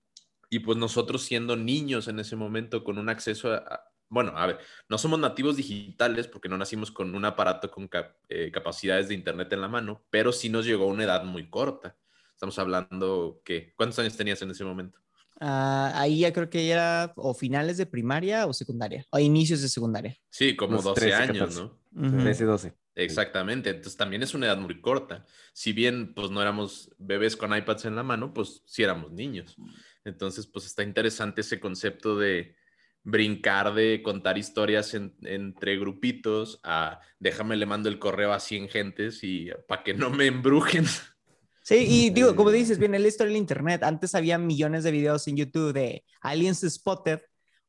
[0.50, 4.58] Y pues nosotros siendo niños en ese momento con un acceso a- bueno, a ver,
[4.88, 9.14] no somos nativos digitales porque no nacimos con un aparato con cap- eh, capacidades de
[9.14, 11.98] internet en la mano, pero sí nos llegó a una edad muy corta.
[12.32, 15.00] Estamos hablando que, ¿cuántos años tenías en ese momento?
[15.40, 19.68] Ah, ahí ya creo que era o finales de primaria o secundaria, o inicios de
[19.68, 20.16] secundaria.
[20.30, 21.60] Sí, como Unos 12 13, años, 14.
[21.92, 22.08] ¿no?
[22.08, 22.22] Ujú.
[22.22, 22.74] 13, 12.
[22.96, 25.26] Exactamente, entonces también es una edad muy corta.
[25.52, 29.56] Si bien pues no éramos bebés con iPads en la mano, pues sí éramos niños.
[30.04, 32.56] Entonces pues está interesante ese concepto de
[33.04, 38.68] brincar de contar historias en- entre grupitos a déjame le mando el correo a 100
[38.68, 40.86] gentes y para que no me embrujen.
[41.62, 43.82] Sí, y digo, como dices, viene la historia del internet.
[43.84, 47.20] Antes había millones de videos en YouTube de aliens spotted.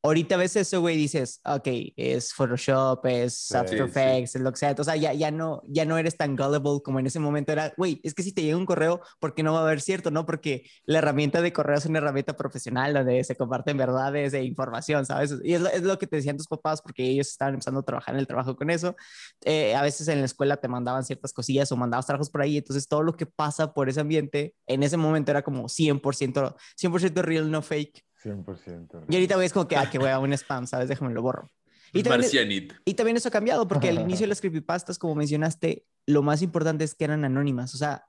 [0.05, 3.83] Ahorita ves eso, güey, dices, ok, es Photoshop, es Sí, After sí.
[3.83, 4.75] Effects, es lo que sea.
[4.77, 7.73] O sea, ya, ya, no, ya no eres tan gullible como en ese momento era,
[7.75, 10.11] güey, es que si te llega un correo, ¿por qué no va a haber cierto?
[10.11, 10.27] ¿No?
[10.27, 15.07] Porque la herramienta de correo es una herramienta profesional donde se comparten verdades e información,
[15.07, 15.33] ¿sabes?
[15.43, 17.83] Y es lo, es lo que te decían tus papás porque ellos estaban empezando a
[17.83, 18.95] trabajar en el trabajo con eso.
[19.43, 22.57] Eh, a veces en la escuela te mandaban ciertas cosillas o mandabas trabajos por ahí,
[22.57, 27.21] entonces todo lo que pasa por ese ambiente en ese momento era como 100%, 100%
[27.23, 28.05] real, no fake.
[28.25, 29.05] 100%.
[29.09, 30.89] Y ahorita güey, es como que, ah, que voy a un spam, ¿sabes?
[30.89, 31.51] Déjame lo borro.
[31.93, 35.85] Y también, y también eso ha cambiado, porque al inicio de las creepypastas, como mencionaste,
[36.05, 38.05] lo más importante es que eran anónimas, o sea,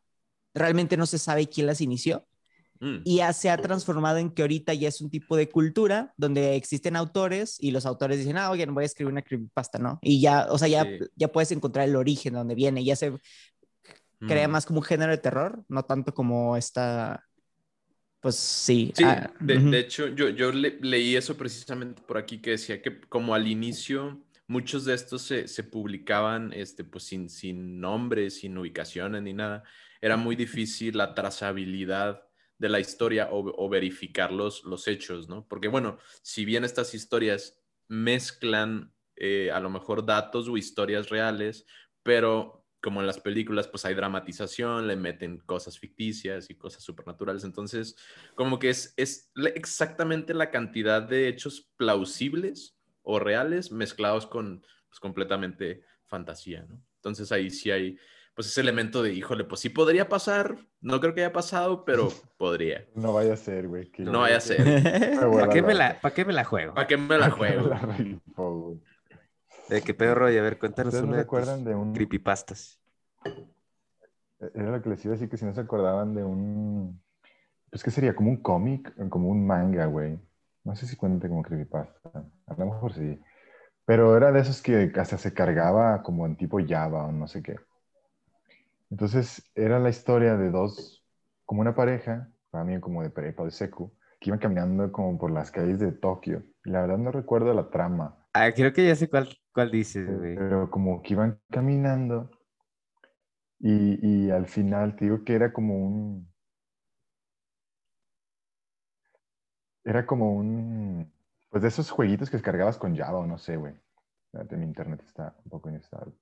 [0.55, 2.27] realmente no se sabe quién las inició
[2.79, 2.97] Mm.
[3.05, 6.57] y ya se ha transformado en que ahorita ya es un tipo de cultura donde
[6.57, 9.99] existen autores y los autores dicen, ah, oye, voy a escribir una creepypasta, ¿no?
[10.03, 10.99] Y ya, o sea, ya, Sí.
[11.15, 13.15] ya puedes encontrar el origen de donde viene, ya se
[14.21, 14.51] crea Mm.
[14.51, 17.25] más como un género de terror, no tanto como esta,
[18.27, 18.93] pues sí.
[18.93, 23.01] Sí, ah, de, hecho, yo, yo le- leí eso precisamente por aquí que decía que
[23.03, 28.59] como al inicio muchos de estos se, se publicaban este, pues sin, sin nombres, sin
[28.59, 29.63] ubicaciones ni nada,
[30.01, 32.25] era muy difícil la trazabilidad
[32.59, 35.47] de la historia o, o verificar los, los hechos, ¿no?
[35.47, 41.65] Porque bueno, si bien estas historias mezclan eh, a lo mejor datos o historias reales,
[42.03, 47.45] pero como en las películas, pues hay dramatización, le meten cosas ficticias y cosas supernaturales.
[47.45, 47.97] Entonces,
[48.35, 55.01] como que es, es exactamente la cantidad de hechos plausibles o reales mezclados con pues,
[55.01, 56.83] completamente fantasía, ¿no?
[56.97, 57.99] Entonces ahí sí hay,
[58.35, 62.09] pues ese elemento de, híjole, pues sí podría pasar, no creo que haya pasado, pero
[62.37, 62.87] podría.
[62.95, 63.93] No vaya a ser, güey.
[63.99, 64.59] No vaya a ser.
[65.21, 66.75] ¿Para qué, me la, ¿Para qué me la juego?
[66.75, 67.31] ¿Para qué me la
[68.35, 68.81] juego?
[69.69, 70.39] ¿De qué pedo, Roy?
[70.39, 71.93] A ver, cuéntanos ¿Ustedes no una se de acuerdan de un...
[71.93, 72.81] creepypastas.
[74.55, 77.01] Era lo que les iba a decir, que si no se acordaban de un...
[77.71, 80.19] Pues que sería como un cómic, como un manga, güey.
[80.65, 82.25] No sé si cuenta como creepypasta.
[82.47, 83.21] A lo mejor sí.
[83.85, 87.43] Pero era de esos que hasta se cargaba como en tipo Java o no sé
[87.43, 87.57] qué.
[88.91, 91.05] Entonces era la historia de dos,
[91.45, 95.51] como una pareja, también como de prepa de secu, que iban caminando como por las
[95.51, 96.43] calles de Tokio.
[96.65, 98.17] Y la verdad no recuerdo la trama.
[98.39, 100.37] Ah, creo que ya sé cuál, cuál dices, güey.
[100.37, 102.31] Pero como que iban caminando
[103.59, 106.31] y, y al final te digo que era como un...
[109.85, 111.11] Era como un...
[111.49, 113.75] Pues de esos jueguitos que descargabas con Java o no sé, güey.
[114.27, 116.13] Espérate, Mi internet está un poco inestable.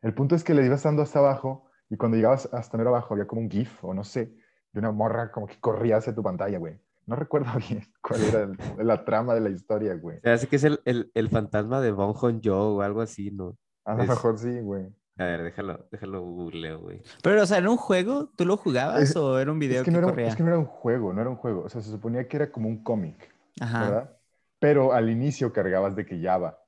[0.00, 3.12] El punto es que le ibas dando hasta abajo y cuando llegabas hasta mero abajo
[3.12, 4.34] había como un GIF o no sé,
[4.72, 6.80] de una morra como que corría hacia tu pantalla, güey.
[7.06, 10.20] No recuerdo bien cuál era el- la trama de la historia, güey.
[10.22, 13.30] Se hace que es el, el, el fantasma de Bong Joon Joe o algo así,
[13.30, 13.56] ¿no?
[13.84, 14.86] A lo Es- mejor sí, güey.
[15.16, 17.00] A ver, déjalo, déjalo googleo, güey.
[17.22, 18.30] Pero, o sea, ¿era un juego?
[18.36, 20.26] ¿Tú lo jugabas Es- o era un video Es que, que, no era, corría?
[20.28, 21.62] es que no era un juego, no era un juego.
[21.64, 24.10] O sea, se suponía que era como un cómic, Ajá, ¿verdad?
[24.58, 26.58] Pero al inicio cargabas de que Java.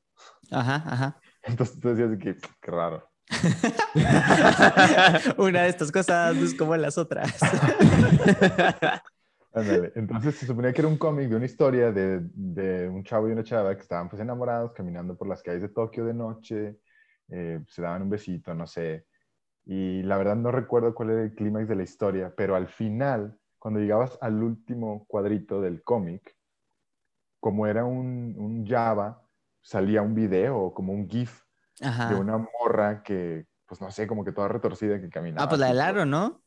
[0.53, 1.21] ajá, ajá.
[1.43, 3.09] Entonces tú decías de que, qué raro.
[5.39, 7.33] Una de estas cosas no es como las otras.
[9.57, 9.93] Ándale.
[9.97, 13.33] Entonces se suponía que era un cómic de una historia de, de un chavo y
[13.33, 16.79] una chava que estaban pues enamorados caminando por las calles de Tokio de noche,
[17.31, 19.07] eh, se daban un besito, no sé.
[19.65, 23.39] Y la verdad no recuerdo cuál era el clímax de la historia, pero al final,
[23.59, 26.37] cuando llegabas al último cuadrito del cómic,
[27.41, 29.23] como era un, un Java,
[29.63, 31.43] salía un video como un GIF
[31.81, 32.11] Ajá.
[32.11, 35.45] de una morra que, pues no sé, como que toda retorcida que caminaba.
[35.45, 36.43] Ah, pues la del aro, ¿no?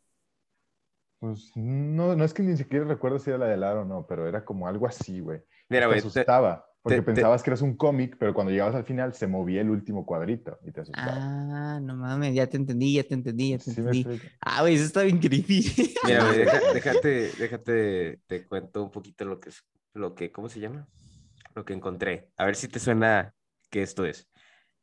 [1.19, 4.05] Pues no, no es que ni siquiera recuerdo si era la del aro o no,
[4.07, 5.41] pero era como algo así, güey.
[5.67, 8.51] Mira, te güey, te- asustaba, porque te- te- pensabas que eras un cómic, pero cuando
[8.51, 11.11] llegabas al final se movía el último cuadrito y te asustaba.
[11.15, 14.21] Ah, no mames, ya te entendí, ya te entendí, ya te ¿Sí me entendí.
[14.41, 15.61] Ah, güey, eso está bien creepy.
[16.05, 19.61] Mira, güey, deja- déjate, déjate, te cuento un poquito lo que es,
[19.93, 20.87] lo que, ¿cómo se llama?
[21.55, 22.31] lo que encontré.
[22.37, 23.33] A ver si te suena
[23.69, 24.29] que esto es.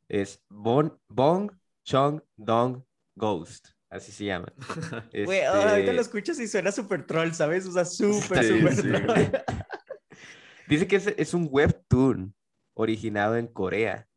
[0.09, 1.51] Es Bon, Bong
[1.83, 2.83] Chong Dong
[3.15, 3.69] Ghost.
[3.89, 4.51] Así se llama.
[5.13, 7.65] Güey, ahorita Este, lo escuchas y suena súper troll, ¿sabes?
[7.67, 9.05] O sea, súper, Sí, súper sí, troll.
[9.05, 9.31] güey.
[10.67, 12.35] Dice que es, es un webtoon
[12.73, 14.07] originado en Corea,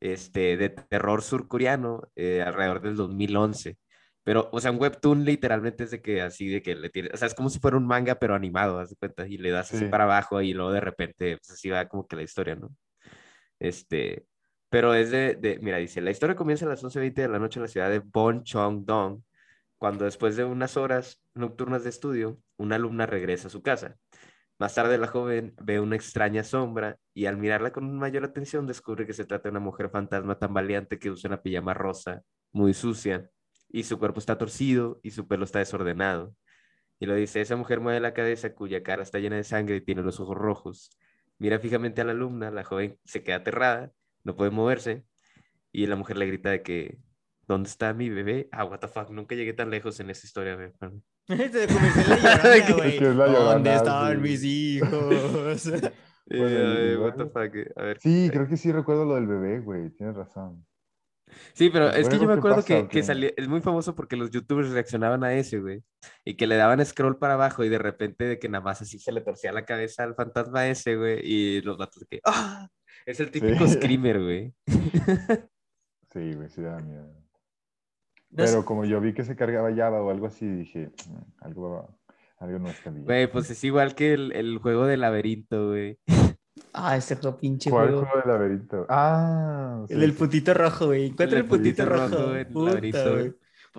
[0.00, 3.76] este, de terror surcoreano, eh, alrededor del 2011.
[4.24, 7.16] Pero, o sea, un webtoon literalmente es de que así, de que le tiene, o
[7.16, 9.72] sea, es como si fuera un manga, pero animado, haz de cuenta, y le das
[9.72, 9.90] así Sí.
[9.90, 12.70] para abajo y luego de repente, pues así va como que la historia, ¿no?
[13.58, 14.24] Este,
[14.70, 17.58] pero es de, de- mira, dice, la historia comienza a las 11.20 de la noche
[17.58, 19.22] en la ciudad de Boncheong-dong,
[19.78, 23.96] cuando después de unas horas nocturnas de estudio, una alumna regresa a su casa.
[24.58, 29.06] Más tarde la joven ve una extraña sombra y al mirarla con mayor atención descubre
[29.06, 32.74] que se trata de una mujer fantasma tan valiente que usa una pijama rosa, muy
[32.74, 33.30] sucia,
[33.70, 36.34] y su cuerpo está torcido y su pelo está desordenado.
[36.98, 39.80] Y lo dice, esa mujer mueve la cabeza cuya cara está llena de sangre y
[39.80, 40.90] tiene los ojos rojos.
[41.38, 43.92] Mira fijamente a la alumna, la joven se queda aterrada,
[44.24, 45.04] no puede moverse,
[45.72, 46.98] y la mujer le grita de que,
[47.46, 48.48] ¿dónde está mi bebé?
[48.52, 50.56] Ah, what the fuck, nunca llegué tan lejos en esta historia.
[50.56, 50.72] güey.
[51.28, 51.64] ¿Dónde
[53.74, 54.22] estaban sí.
[54.22, 55.70] mis hijos?
[56.32, 57.98] Eh, Bueno, y what the luego- fuck, a ver.
[58.00, 59.90] Sí, creo que sí recuerdo lo del bebé, güey.
[59.90, 60.64] Tienes razón.
[61.54, 63.96] Sí, pero ¿Te es que yo me acuerdo pasa que, que salía, es muy famoso
[63.96, 65.82] porque los youtubers reaccionaban a ese, güey,
[66.24, 69.00] y que le daban scroll para abajo y de repente de que nada más así
[69.00, 72.68] se le torcía la cabeza al fantasma ese, güey, y los vatos de que, ¡ah!
[73.06, 73.74] Es el típico Sí.
[73.74, 74.54] screamer, güey.
[76.12, 77.06] Sí, güey, sí da miedo.
[78.30, 81.16] No sé- Pero como yo vi que se cargaba Java o algo así, dije, "Mm,
[81.44, 81.98] algo,
[82.38, 83.04] algo no está bien.
[83.04, 85.98] Güey, pues es igual que el, el juego de laberinto, güey.
[86.72, 88.02] Ah, ese juego pinche ¿Cuál juego.
[88.06, 88.86] juego del laberinto?
[88.88, 90.18] Ah, El sí, del sí.
[90.18, 91.06] puntito rojo, güey.
[91.06, 92.08] Encuentra El el rojo.
[92.08, 93.12] rojo en el Puta, laberinto.
[93.12, 93.34] güey.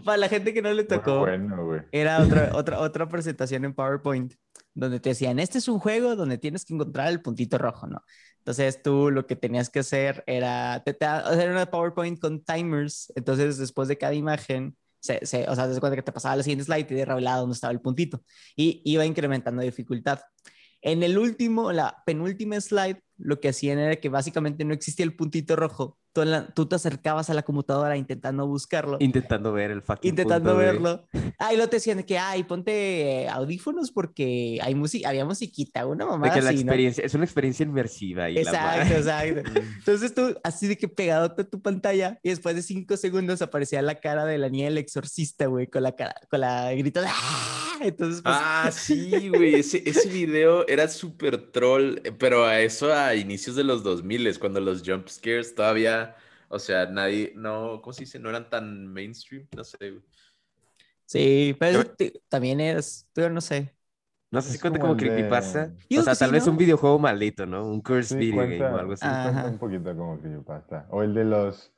[0.06, 1.82] Para la gente que no le tocó, bueno, güey.
[1.92, 4.34] era otra, otra, otra presentación en PowerPoint
[4.74, 8.02] donde te decían, este es un juego donde tienes que encontrar el puntito rojo, ¿no?
[8.42, 13.12] Entonces tú lo que tenías que hacer era, te, te- era una PowerPoint con timers,
[13.16, 16.44] entonces después de cada imagen, se, se- o sea, te cuenta que te pasaba la
[16.44, 18.24] siguiente slide y te revelaba dónde estaba el puntito
[18.56, 20.20] y iba incrementando dificultad.
[20.82, 25.16] En el último, la penúltima slide, lo que hacían era que básicamente no existía el
[25.16, 25.98] puntito rojo.
[26.14, 30.50] Tú, la- tú te acercabas a la computadora intentando buscarlo Intentando ver el fucking intentando
[30.52, 31.06] punto, verlo.
[31.52, 36.04] Y lo te decían de que, ay, ponte audífonos porque hay música, había musiquita, una
[36.04, 36.72] De mamá que la así, ¿no?
[36.72, 38.98] experiencia, es una experiencia inmersiva y la Exacto, madre-
[39.46, 39.62] exacto.
[39.78, 43.82] Entonces tú, así de que pegado a tu pantalla y después de cinco segundos aparecía
[43.82, 47.08] la cara de la niña del exorcista, güey, con la cara, con la grito de
[47.10, 47.71] ¡Ah!
[47.88, 49.58] Entonces, pues, Ah, sí, güey.
[49.60, 54.60] Ese, ese video era súper troll, pero a eso a inicios de los 2000, cuando
[54.60, 56.16] los jump scares todavía,
[56.50, 58.20] o sea, nadie, no, ¿cómo se dice?
[58.20, 59.78] No eran tan mainstream, no sé.
[59.92, 60.04] güey.
[61.06, 61.84] sí, pero
[62.30, 63.76] también es, tú no sé.
[64.32, 65.76] No sé si cuenta como como el de- creepypasta.
[65.90, 66.48] Yo O sea, tal sí, vez ¿no?
[66.48, 67.66] un videojuego maldito, ¿no?
[67.68, 69.20] Un curse Sí, video game cuenta, o algo así.
[69.22, 70.88] cuenta un poquito como creepypasta.
[70.90, 71.72] O el de los,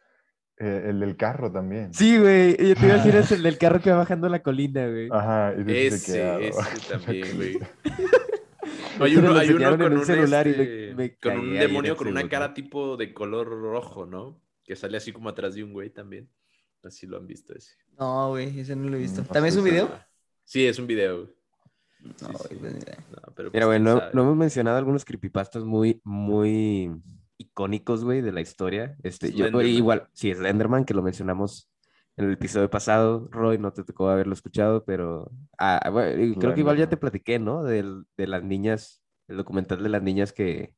[0.63, 1.93] eh, el del carro también.
[1.93, 2.51] Sí, güey.
[2.57, 5.09] Yo te iba a decir es el del carro que va bajando la colina, güey.
[5.11, 7.57] Ajá, y Ese, "Ah, ese también, güey.
[7.57, 11.39] Eso Hay me uno, hay uno con un un, celular y este, me- me con
[11.39, 12.53] un demonio con una cara ¿no?
[12.53, 14.39] tipo de color rojo, ¿no?
[14.63, 16.29] Que sale así como atrás de un güey también.
[16.83, 17.75] Así lo han visto ese.
[17.97, 19.21] No, güey, ese no lo he visto.
[19.21, 19.89] Mm, ¿También es un video?
[20.43, 21.17] Sí, es un video.
[21.23, 21.29] güey.
[22.03, 22.79] No, Sí, güey, sí.
[22.85, 22.97] pues.
[23.11, 26.91] No, pero Mira, pues, güey, no, no hemos mencionado algunos creepypastas muy, muy
[27.37, 28.95] icónicos, güey, de la historia.
[29.03, 31.69] Este, yo, igual, sí, Slenderman, que lo mencionamos
[32.17, 33.27] en el episodio pasado.
[33.31, 36.97] Roy, no te tocó haberlo escuchado, pero ah, bueno, y creo que igual ya te
[36.97, 37.63] platiqué, ¿no?
[37.63, 40.73] Del, de las niñas, el documental de las niñas que,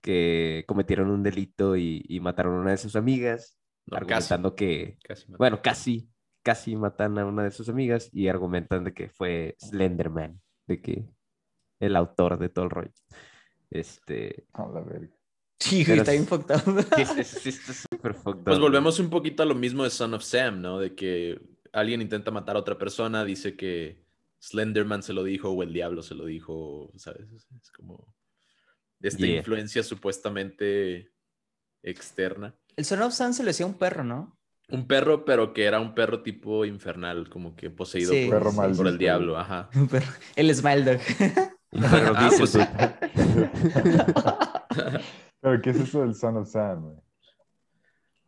[0.00, 4.34] que cometieron un delito y, y mataron a una de sus amigas, No, casi.
[4.34, 6.08] argumentando que, casi bueno, casi,
[6.42, 11.08] casi matan a una de sus amigas y argumentan de que fue Slenderman, de que
[11.80, 12.92] el autor de todo el rollo.
[13.70, 15.15] Este, A la verga.
[15.58, 16.86] Sí, Pero está es- bien fucked up.
[16.96, 20.12] sí, sí, sí, está súper fucked Pues volvemos un poquito a lo mismo de Son
[20.14, 20.78] of Sam, ¿no?
[20.78, 21.40] De que
[21.72, 24.04] alguien intenta matar a otra persona, dice que
[24.40, 27.30] Slenderman se lo dijo o el diablo se lo dijo, ¿sabes?
[27.32, 28.14] Es- como
[29.00, 29.38] esta Yeah.
[29.38, 31.10] influencia supuestamente
[31.82, 32.54] externa.
[32.76, 34.38] El Son of Sam se lo decía un perro, ¿no?
[34.68, 38.82] Un perro, pero que era un perro tipo infernal, como que poseído Sí, por, sí,
[38.82, 39.70] el diablo, ajá.
[39.74, 40.12] Un perro.
[40.34, 41.00] El Smile Dog.
[41.72, 42.58] Un perro Ah, pues.
[45.46, 46.96] Pero, ¿qué es eso del Son of Sam, güey?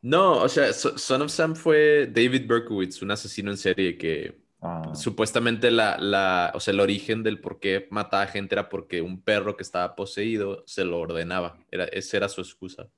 [0.02, 4.46] No, o sea, So- Son of Sam fue David Berkowitz, un asesino en serie que
[4.60, 9.00] Ah, Supuestamente la, la, o sea, el origen del por qué mataba gente era porque
[9.02, 11.58] un perro que estaba poseído se lo ordenaba.
[11.70, 12.88] Era, esa era su excusa.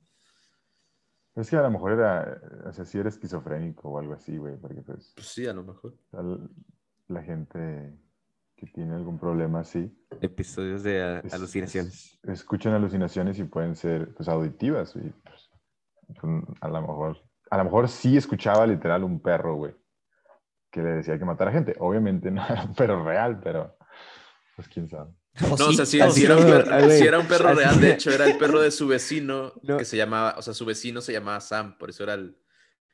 [1.37, 4.57] es que a lo mejor era, o sea, si era esquizofrénico o algo así, güey,
[4.57, 5.95] porque pues Pues sí, a lo mejor.
[6.13, 6.39] la,
[7.09, 7.93] la gente
[8.61, 9.91] que tiene algún problema así.
[10.21, 12.19] Episodios de a- es- alucinaciones.
[12.23, 14.95] es- escuchan alucinaciones y pueden ser pues, auditivas.
[14.97, 15.51] Y, pues,
[16.61, 17.17] a lo mejor,
[17.51, 19.75] a lo mejor sí escuchaba literal un perro, güey,
[20.71, 21.75] que le decía que matara gente.
[21.79, 23.77] Obviamente no era un perro real, pero
[24.57, 25.11] pues quién sabe.
[25.51, 27.81] ¿O No, o sea, sí, ¿O sí era un perro, sí era un perro real.
[27.81, 29.79] De hecho, era el perro de su vecino No.
[29.79, 32.37] que se llamaba, o sea, su vecino se llamaba Sam, por eso era el.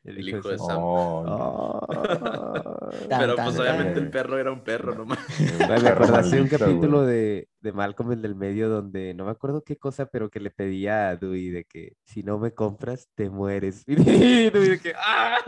[0.07, 0.79] El hijo de Sam.
[0.81, 1.87] Oh, Oh.
[3.09, 3.66] Pero tan, pues tan.
[3.66, 5.19] obviamente el perro era un perro nomás.
[6.31, 10.07] me un capítulo de, de Malcolm, el del medio, donde no me acuerdo qué cosa,
[10.07, 13.83] pero que le pedía a Dewey de que si no me compras, te mueres.
[13.87, 15.38] Y Dewey de que ¡ah!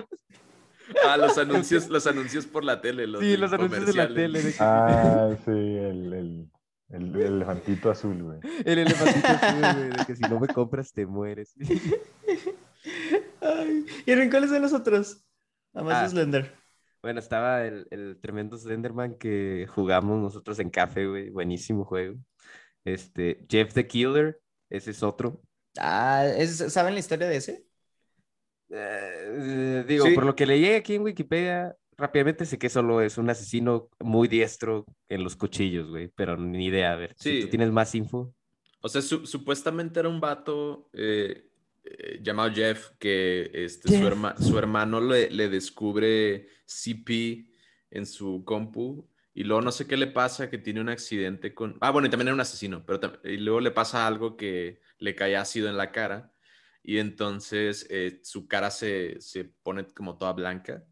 [1.06, 4.42] Ah, los anuncios, los anuncios por la tele, los Sí, los anuncios de la tele.
[4.42, 6.50] De que, Ah, sí, el, el,
[6.90, 8.38] el, el elefantito azul, güey.
[8.64, 11.54] El elefantito azul, güey, de que si no me compras, te mueres.
[13.40, 15.24] Ay, ¿Y en cuáles son los otros?
[15.74, 16.02] Además Ah.
[16.04, 16.54] de Slender.
[17.02, 21.30] Bueno, estaba el, el tremendo Slenderman que jugamos nosotros en café, güey.
[21.30, 22.16] Buenísimo juego.
[22.84, 25.40] Este, Jeff the Killer, ese es otro.
[25.78, 27.66] Ah, ¿es- ¿saben la historia de ese?
[28.70, 30.14] Eh, digo, Sí.
[30.14, 34.28] por lo que leí aquí en Wikipedia, rápidamente sé que solo es un asesino muy
[34.28, 37.40] diestro en los cuchillos, güey, pero ni idea, a ver, si Sí.
[37.42, 38.34] tú tienes más info.
[38.80, 41.47] O sea, su- supuestamente era un vato eh,
[41.98, 47.46] eh, llamado Jeff que este, Su, herma- su hermano le, le descubre CP
[47.90, 51.76] en su compu y luego no sé qué le pasa, que tiene un accidente con...
[51.80, 55.14] Ah, bueno, y también era un asesino, pero y luego le pasa algo que le
[55.14, 56.32] cae ácido en la cara
[56.82, 60.84] y entonces eh, su cara se, se pone como toda blanca.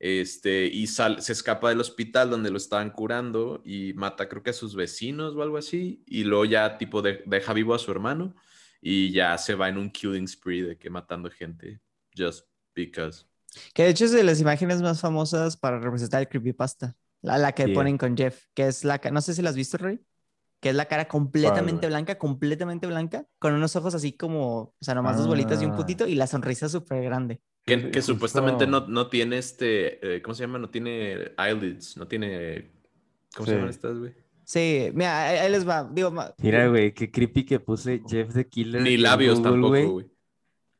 [0.00, 4.50] Este, y sal- se escapa del hospital donde lo estaban curando y mata creo que
[4.50, 6.02] a sus vecinos o algo así.
[6.06, 8.36] Y luego ya tipo de- deja vivo a su hermano
[8.80, 11.80] y ya se va en un killing spree de que matando gente.
[12.16, 13.24] Just because.
[13.74, 16.96] Que de hecho es de las imágenes más famosas para representar el creepypasta.
[17.22, 17.72] La, la que Sí.
[17.72, 20.00] ponen con Jeff, que es la no sé si la has visto, Rey,
[20.60, 24.94] que es la cara completamente blanca, completamente blanca, con unos ojos así como, o sea,
[24.94, 25.76] nomás dos bolitas y un Ah.
[25.76, 27.40] putito y la sonrisa súper grande.
[27.64, 30.58] Que, que supuestamente no, no tiene este, eh, ¿cómo se llama?
[30.58, 32.70] No tiene eyelids, no tiene...
[33.34, 33.56] ¿Cómo se Sí.
[33.56, 34.14] llaman estas, güey?
[34.48, 35.84] Sí, mira, ahí, ahí les va.
[35.92, 38.80] Digo, Mira, güey, qué creepy que puse Jeff the Killer.
[38.80, 40.06] Ni en labios Google, tampoco, güey.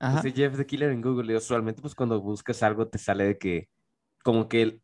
[0.00, 3.36] Puse Jeff the Killer en Google y usualmente pues cuando buscas algo te sale de
[3.36, 3.68] que
[4.22, 4.82] como que el-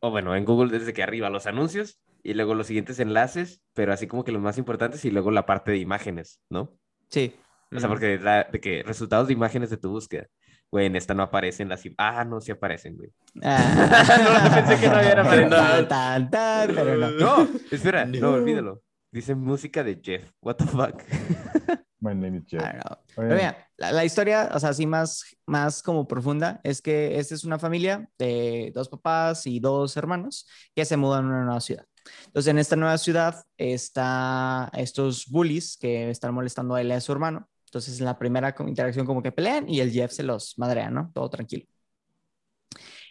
[0.00, 3.92] o bueno, en Google desde que arriba los anuncios y luego los siguientes enlaces, pero
[3.92, 6.72] así como que los más importantes y luego la parte de imágenes, ¿no?
[7.10, 7.34] Sí.
[7.74, 10.28] O sea, porque la- de que resultados de imágenes de tu búsqueda.
[10.76, 11.82] Güey, en esta no aparecen las...
[11.96, 13.10] Ah, no, sí aparecen, güey.
[13.42, 14.44] Ah.
[14.50, 15.56] No, pensé que no habían aparecido.
[15.56, 17.10] Tan, tan, tan, pero no.
[17.12, 18.30] No, espera, no, No.
[18.32, 18.82] olvídalo.
[19.10, 20.30] Dice música de Jeff.
[20.42, 21.02] What the fuck.
[22.00, 22.62] My name is Jeff.
[22.62, 23.22] Ah, no.
[23.22, 27.18] Oye, Pero mira, la, la historia, o sea, así más, más como profunda, es que
[27.18, 31.44] esta es una familia de dos papás y dos hermanos que se mudan a una
[31.44, 31.86] nueva ciudad.
[32.26, 37.00] Entonces, en esta nueva ciudad está estos bullies que están molestando a él y a
[37.00, 37.48] su hermano.
[37.76, 41.10] Entonces, en la primera interacción como que pelean y el Jeff se los madrea, ¿no?
[41.14, 41.66] Todo tranquilo.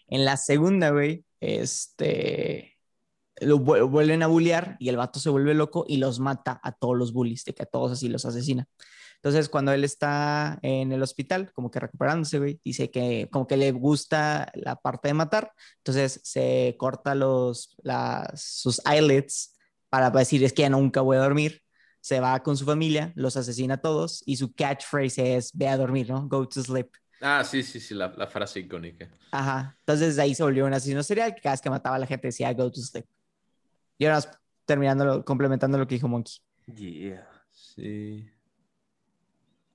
[0.08, 2.78] En la segunda, güey, este,
[3.41, 6.71] lo vu- vuelven a bullear y el vato se vuelve loco y los mata a
[6.71, 8.67] todos los bullies, de que a todos así los asesina.
[9.17, 13.58] Entonces, cuando él está en el hospital, como que recuperándose, güey, dice que como que
[13.58, 19.58] le gusta la parte de matar, entonces se corta los, las, sus eyelids
[19.89, 21.64] para decir, es que ya nunca voy a dormir.
[22.05, 25.75] Se va con su familia, los asesina a todos y su catchphrase es, ve a
[25.75, 26.27] dormir, ¿no?
[26.27, 26.91] Go to sleep.
[27.19, 29.09] Ah, sí, sí, sí, la, la frase icónica.
[29.31, 29.75] Ajá.
[29.79, 32.05] Entonces de ahí se volvió un asesino serial que cada vez que mataba a la
[32.05, 33.07] gente decía, go to sleep.
[33.97, 34.19] Y ahora
[34.65, 36.35] terminando, complementando lo que dijo Monkey.
[36.67, 37.27] Yeah.
[37.49, 38.29] Sí.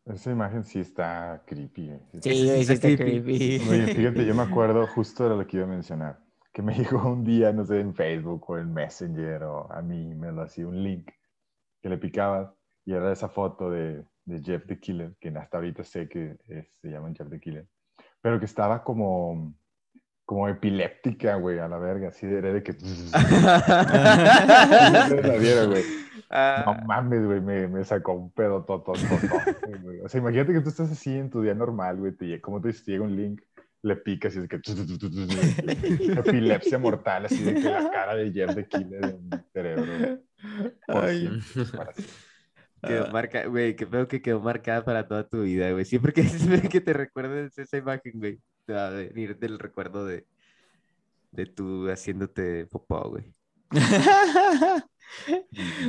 [0.07, 1.87] Esa imagen sí está creepy.
[1.89, 2.01] güey.
[2.13, 3.23] Sí Sí, está está creepy.
[3.59, 3.69] creepy.
[3.71, 6.21] Oye, fíjate, yo me acuerdo justo de lo que iba a mencionar,
[6.53, 10.15] que me llegó un día, no sé, en Facebook o en Messenger o a mí
[10.15, 11.11] me lo hacía un link
[11.83, 12.51] que le picabas
[12.85, 16.69] y era esa foto de, de Jeff the Killer, que hasta ahorita sé que es-
[16.81, 17.67] se llama Jeff the Killer,
[18.21, 19.55] pero que estaba como,
[20.25, 22.73] como epiléptica, güey, a la verga, así de, de que...
[25.69, 25.83] Güey.
[25.85, 28.85] No Ah, mames, güey, me, me sacó un pedo todo.
[30.05, 32.85] O sea, imagínate que tú estás así en tu día normal, güey, te como dices,
[32.85, 33.43] te llega un link,
[33.83, 34.61] le picas y es que...
[36.19, 40.21] Epilepsia mortal, así de que la cara de Jeff the Killer en mi cerebro.
[40.89, 41.29] Ay.
[42.83, 45.85] quedó marca, güey, qué pedo que quedó marcada para toda tu vida, güey.
[45.85, 50.07] Siempre que, siempre que te recuerdes esa imagen, güey, te va a venir del recuerdo
[50.07, 50.27] de,
[51.33, 53.35] de tú haciéndote popó, güey.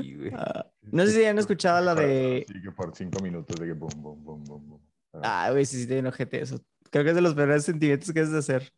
[0.04, 0.32] Y, güey.
[0.34, 2.46] Ah, no sé si han escuchado la de...
[2.50, 4.82] Así que por cinco minutos de que boom, boom, boom, boom, boom.
[5.22, 6.60] Ah, güey, sí, sí, te enojete eso.
[6.90, 8.74] Creo que es de los peores sentimientos que es de hacer.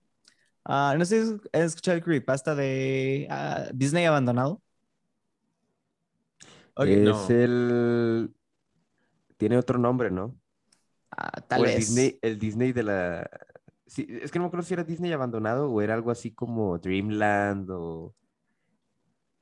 [0.65, 4.61] Ah, no sé si has escuchado el creepypasta de ah, Disney abandonado.
[6.78, 7.30] Es no.
[7.30, 8.34] el...
[9.38, 10.36] Tiene otro nombre, ¿no?
[11.17, 11.74] ah, tal o vez.
[11.74, 13.30] el Disney, el Disney de la...
[13.86, 16.78] Sí, es que no me acuerdo si era Disney abandonado o era algo así como
[16.80, 18.15] Dreamland o...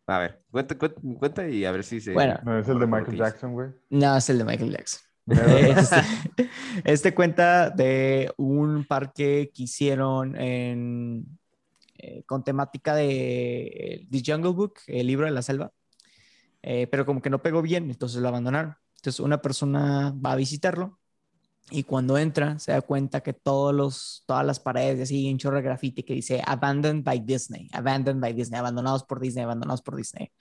[0.08, 2.14] A ver, cuenta, cuenta, cuenta y a ver si se...
[2.14, 2.38] Bueno.
[2.44, 3.18] No, es el de Michael.
[3.18, 3.70] Jackson, güey.
[3.90, 5.02] No, es el de Michael Jackson.
[5.28, 6.50] Este,
[6.84, 11.40] este cuenta de un parque que hicieron en,
[12.00, 15.72] eh, con temática de eh, The Jungle Book, el libro de la selva,
[16.64, 18.76] eh, pero como que no pegó bien, entonces lo abandonaron.
[18.98, 21.00] Entonces una persona va a visitarlo
[21.70, 25.38] y cuando entra se da cuenta que todos los, todas las paredes y así, un
[25.38, 29.82] chorro de graffiti que dice Abandoned by Disney, Abandoned by Disney, abandonados por Disney, abandonados
[29.82, 30.32] por Disney.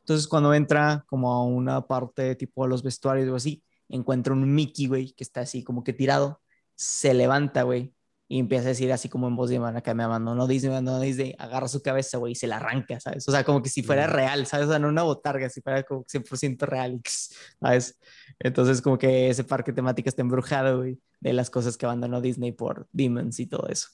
[0.00, 4.86] Entonces cuando entra como a una parte tipo los vestuarios o así, encuentra un Mickey,
[4.86, 6.40] güey, que está así como que tirado,
[6.74, 7.94] se levanta, güey,
[8.26, 10.76] y empieza a decir así como en voz de man, acá me abandonó Disney, me
[10.76, 13.28] abandonó Disney, agarra su cabeza, güey, y se la arranca, ¿sabes?
[13.28, 14.66] O sea, como que si fuera real, ¿sabes?
[14.66, 17.00] O sea, no una botarga, si fuera como 100% real,
[17.60, 17.98] ¿sabes?
[18.38, 22.52] Entonces, como que ese parque temático está embrujado, güey, de las cosas que abandonó Disney
[22.52, 23.88] por Demons y todo eso.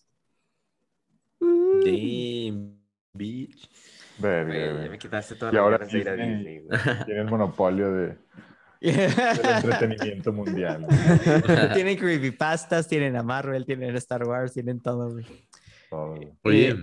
[1.40, 2.78] Damn,
[3.14, 3.68] bitch.
[4.20, 4.88] ya güey.
[4.90, 7.04] me quitaste todas Y las ahora de ir a Disney- Disney, güey.
[7.06, 8.18] Tiene el monopolio de,
[8.80, 8.94] del
[9.64, 10.86] entretenimiento mundial.
[11.74, 15.16] tienen creepypastas, tienen a Marvel, tienen a Star Wars, tienen todo.
[16.42, 16.76] Oye,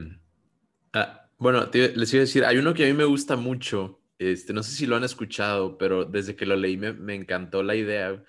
[0.93, 3.99] ah, bueno, te- les iba a decir, hay uno que a mí me gusta mucho,
[4.19, 7.63] este, no sé si lo han escuchado, pero desde que lo leí me, me encantó
[7.63, 8.23] la idea.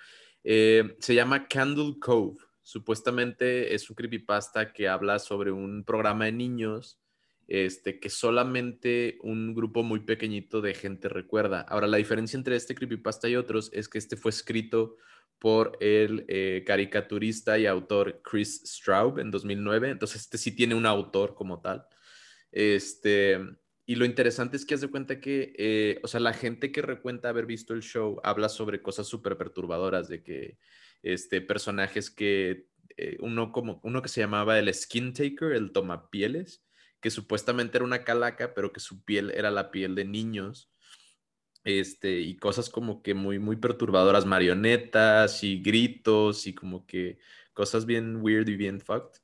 [0.44, 2.36] Eh, se llama Candle Cove.
[2.62, 6.98] Supuestamente es un creepypasta que habla sobre un programa de niños
[7.48, 11.62] este, que solamente un grupo muy pequeñito de gente recuerda.
[11.62, 14.96] Ahora, la diferencia entre este creepypasta y otros es que este fue escrito
[15.38, 19.90] por el eh, caricaturista y autor Chris Straub en 2009.
[19.90, 21.86] Entonces, este sí tiene un autor como tal.
[22.52, 23.38] Este,
[23.86, 26.82] y lo interesante es que haz de cuenta que, eh, o sea, la gente que
[26.82, 30.58] recuenta haber visto el show habla sobre cosas súper perturbadoras, de que
[31.02, 32.66] este, personajes que,
[32.98, 36.67] eh, uno, como, uno que se llamaba el Skin Taker, el tomapieles,
[37.00, 40.70] que supuestamente era una calaca, pero que su piel era la piel de niños.
[41.64, 47.18] Este, y cosas como que muy, muy perturbadoras, marionetas y gritos y como que
[47.52, 49.20] cosas bien weird y bien fucked.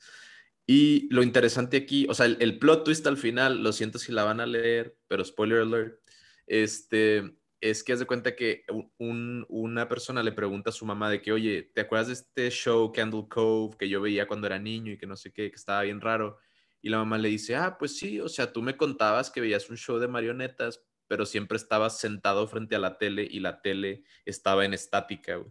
[0.66, 4.12] Y lo interesante aquí, o sea, el, el plot twist al final, lo siento si
[4.12, 6.00] la van a leer, pero spoiler alert,
[6.46, 8.64] este, es que haz de cuenta que
[8.98, 12.50] un- una persona le pregunta a su mamá de que, oye, ¿te acuerdas de este
[12.50, 15.56] show Candle Cove que yo veía cuando era niño y que no sé qué, que
[15.56, 16.38] estaba bien raro?
[16.84, 19.70] Y la mamá le dice, ah, pues sí, o sea, tú me contabas que veías
[19.70, 24.02] un show de marionetas, pero siempre estabas sentado frente a la tele y la tele
[24.26, 25.50] estaba en estática, güey.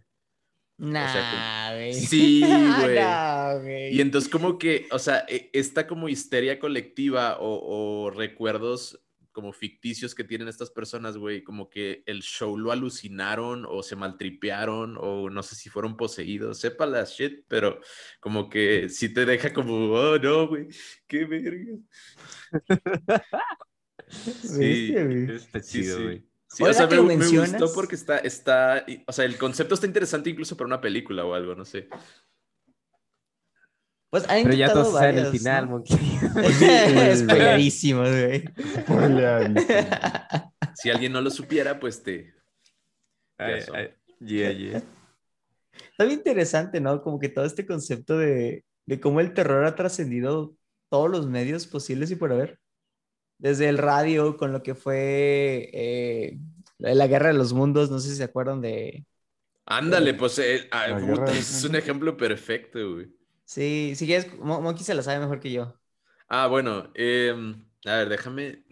[0.76, 1.92] Nah, güey.
[1.92, 2.40] Sí,
[2.80, 2.94] güey.
[2.94, 3.96] Nah, güey.
[3.96, 9.03] Y entonces como que, o sea, e- esta como histeria colectiva o, o recuerdos
[9.34, 13.96] como ficticios que tienen estas personas, güey, como que el show lo alucinaron o se
[13.96, 17.80] maltripearon o no sé si fueron poseídos, sepa la shit, pero
[18.20, 20.68] como que sí te deja como, oh no, güey,
[21.06, 21.72] qué verga.
[24.06, 24.58] Sí,
[24.92, 25.30] Bestia, güey.
[25.36, 26.02] Está Sí, chido, sí.
[26.02, 26.24] güey.
[26.46, 29.36] Sí, Ahora o sea, que me, lo me gustó porque está, está, o sea, el
[29.38, 31.88] concepto está interesante incluso para una película o algo, no sé.
[34.14, 35.70] Pues han Pero ya todos saben el final, ¿no?
[35.72, 35.96] Monkey.
[37.16, 38.44] Spoilerísimos, güey.
[40.76, 42.32] Si alguien no lo supiera, pues te...
[43.36, 43.74] Ay, Eso.
[43.74, 43.90] ay,
[44.20, 44.82] yeah, yeah.
[45.90, 47.02] Está bien interesante, ¿no?
[47.02, 50.54] Como que todo este concepto de, de cómo el terror ha trascendido
[50.90, 52.60] todos los medios posibles y por haber.
[53.38, 56.38] Desde el radio, con lo que fue eh,
[56.78, 59.04] la guerra de los mundos, no sé si se acuerdan de...
[59.66, 63.23] Ándale, pues eh, ah, puta, es un ejemplo perfecto, güey.
[63.46, 65.78] Sí, si quieres, Mo- Monkey se la sabe mejor que yo.
[66.28, 68.64] Ah, bueno, em, a ver, déjame.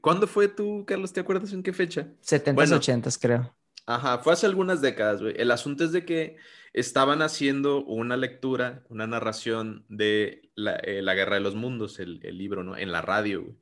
[0.00, 1.12] ¿Cuándo fue tú, Carlos?
[1.12, 2.08] ¿Te acuerdas en qué fecha?
[2.20, 2.72] 70s, Bueno.
[2.72, 3.54] 80s, creo.
[3.86, 5.34] Ajá, fue hace algunas décadas, güey.
[5.38, 6.36] El asunto es de que
[6.72, 12.20] estaban haciendo una lectura, una narración de la, eh, la Guerra de los Mundos, el,
[12.24, 12.76] el libro, ¿no?
[12.76, 13.56] En la radio, güey.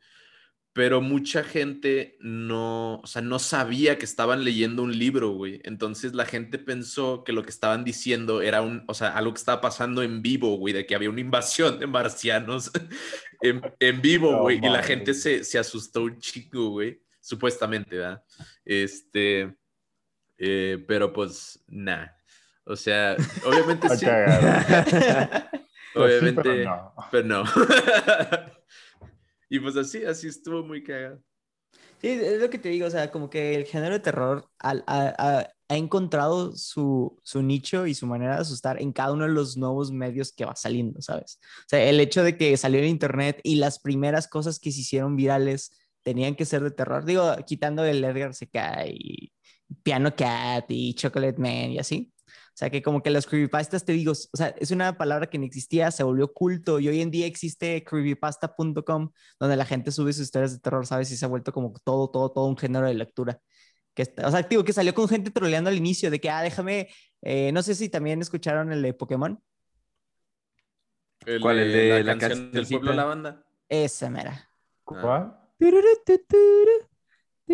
[0.73, 5.61] Pero mucha gente no, o sea, no sabía que estaban leyendo un libro, güey.
[5.65, 9.39] Entonces la gente pensó que lo que estaban diciendo era un, o sea, algo que
[9.39, 12.71] estaba pasando en vivo, güey, de que había una invasión de marcianos
[13.43, 14.59] en, en vivo, güey.
[14.59, 17.03] y la gente se, se asustó un chico, güey.
[17.21, 18.23] Supuestamente, ¿verdad?
[18.65, 19.55] Este,
[20.39, 22.07] eh, pero pues, nah.
[22.65, 24.07] O sea, obviamente sí.
[24.07, 25.51] cagado.
[25.93, 26.95] Pues sí, Obviamente, pero no.
[27.11, 27.45] pero no.
[29.51, 31.23] y pues así, así estuvo muy cagado.
[32.01, 34.85] Sí, es lo que te digo, o sea, como que el género de terror al-
[34.87, 39.25] a- a- ha encontrado su, su nicho y su manera de asustar en cada uno
[39.27, 41.39] de los nuevos medios que va saliendo, ¿sabes?
[41.61, 44.81] O sea, el hecho de que salió en internet y las primeras cosas que se
[44.81, 45.73] hicieron virales
[46.03, 48.49] tenían que ser de terror, digo, quitando el Edgar se
[48.89, 49.33] y
[49.83, 52.13] Piano Cat y Chocolate Man y así.
[52.61, 55.39] O sea, que como que los creepypastas, te digo, o sea, es una palabra que
[55.39, 60.13] no existía, se volvió culto y hoy en día existe creepypasta.com donde la gente sube
[60.13, 61.11] sus historias de terror, ¿sabes?
[61.11, 63.41] Y se ha vuelto como todo, todo, todo un género de lectura.
[63.95, 66.91] Que, o sea, digo, que salió con gente troleando al inicio de que, ah, déjame,
[67.23, 69.43] eh, no sé si también escucharon el de Pokémon.
[71.41, 71.61] ¿Cuál?
[71.61, 73.47] ¿El de la, canción del pueblo la banda?
[73.71, 74.51] Esa, mera.
[74.85, 75.35] ¿Cuál?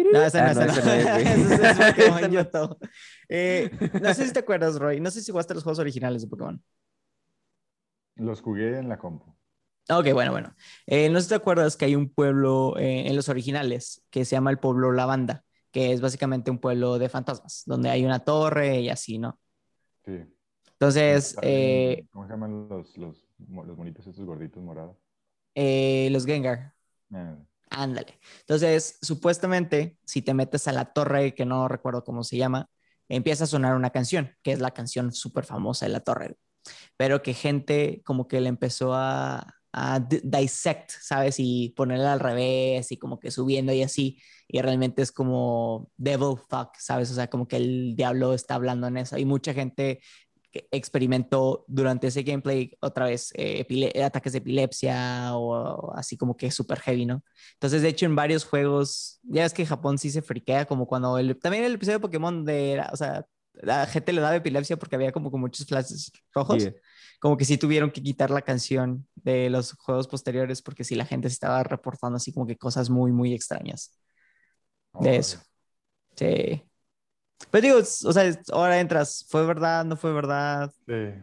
[0.05, 0.66] No, esa no, esa
[2.53, 2.78] no.
[4.01, 5.01] no sé si te acuerdas, Roy.
[5.01, 6.62] No sé si jugaste los juegos originales de Pokémon.
[8.16, 9.34] Los jugué en la compu.
[9.88, 10.55] Ok, bueno, bueno.
[10.86, 14.24] Eh, no sé si te acuerdas que hay un pueblo eh, en los originales que
[14.24, 18.18] se llama el pueblo Lavanda, que es básicamente un pueblo de fantasmas, donde hay una
[18.18, 19.38] torre y así, ¿no?
[20.05, 20.24] Sí.
[20.72, 24.97] Entonces, eh, ¿cómo se llaman los, los, los monitos estos gorditos morados?
[25.55, 26.74] los Gengar.
[27.12, 27.38] Ah.
[27.70, 28.18] Ándale.
[28.40, 32.70] Entonces, supuestamente, si te metes a la torre, que no recuerdo cómo se llama,
[33.08, 36.36] empieza a sonar una canción, que es la canción súper famosa de la torre,
[36.96, 41.36] pero que gente como que le empezó a, a dissect, ¿sabes?
[41.38, 46.36] Y ponerla al revés y como que subiendo y así, y realmente es como devil
[46.48, 47.10] fuck, ¿sabes?
[47.10, 49.18] O sea, como que el diablo está hablando en eso.
[49.18, 50.00] Y mucha gente
[50.70, 53.66] experimentó durante ese gameplay otra vez eh,
[54.02, 57.22] ataques de epilepsia o, así como que súper heavy, ¿no?
[57.54, 61.18] Entonces, de hecho, en varios juegos, ya es que Japón sí se friquea, como cuando
[61.18, 64.96] el, también el episodio de Pokémon de, o sea, la gente le daba epilepsia porque
[64.96, 66.68] había como, muchos flashes rojos.
[67.20, 71.07] Como que sí tuvieron que quitar la canción de los juegos posteriores porque sí la
[71.07, 73.98] gente se estaba reportando así como que cosas muy, muy extrañas
[75.00, 75.40] de eso.
[76.14, 76.62] Sí.
[77.51, 79.84] Pero digo, o sea, ahora entras, ¿fue verdad?
[79.84, 80.72] ¿No fue verdad?
[80.87, 81.22] Sí.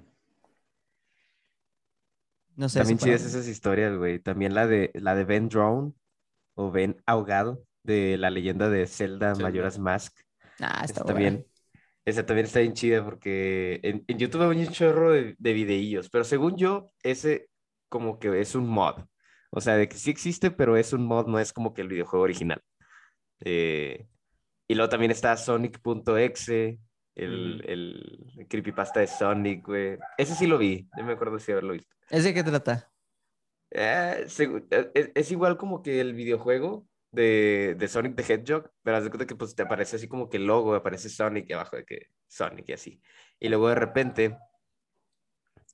[2.56, 2.80] No sé.
[2.80, 4.20] También chidas esas historias, güey.
[4.20, 5.94] También la de, la de Ben Drone
[6.56, 10.16] o Ben Ahogado de la leyenda de Zelda Majora's Mask.
[10.60, 11.46] Ah, está también,
[12.06, 16.24] Esa también está bien chida porque en, YouTube hay un chorro de, de videillos, pero
[16.24, 17.50] según yo, ese
[17.90, 19.06] como que es un mod.
[19.50, 21.88] O sea, de que sí existe, pero es un mod, no es como que el
[21.88, 22.62] videojuego original.
[23.42, 24.08] Eh,
[24.74, 26.80] y luego también está Sonic.exe,
[27.14, 30.00] el, el, creepypasta de Sonic, güey.
[30.18, 31.96] Ese sí lo vi, yo me acuerdo de haberlo visto.
[32.10, 32.92] ¿Ese qué trata?
[33.70, 34.26] Eh,
[34.72, 39.12] eh, es, igual como que el videojuego de, de Sonic the Hedgehog, pero haz de
[39.12, 41.86] cuenta que pues, te aparece así como que el logo, aparece Sonic y abajo de
[41.86, 43.02] que Sonic y así.
[43.40, 44.40] Y luego de repente,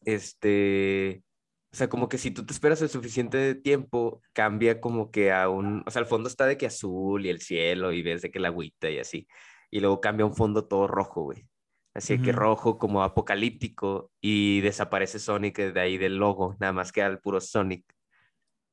[0.04, 1.24] este,
[1.72, 5.50] o sea, como que si tú te esperas el suficiente tiempo, cambia como que a
[5.50, 8.32] un, o sea, el fondo está de que azul y el cielo y ves de
[8.32, 9.28] que la agüita y así.
[9.70, 11.48] Y luego cambia a un fondo todo rojo, güey.
[11.94, 17.08] Así que rojo como apocalíptico y desaparece Sonic de ahí del logo, nada más queda
[17.08, 17.84] el puro Sonic.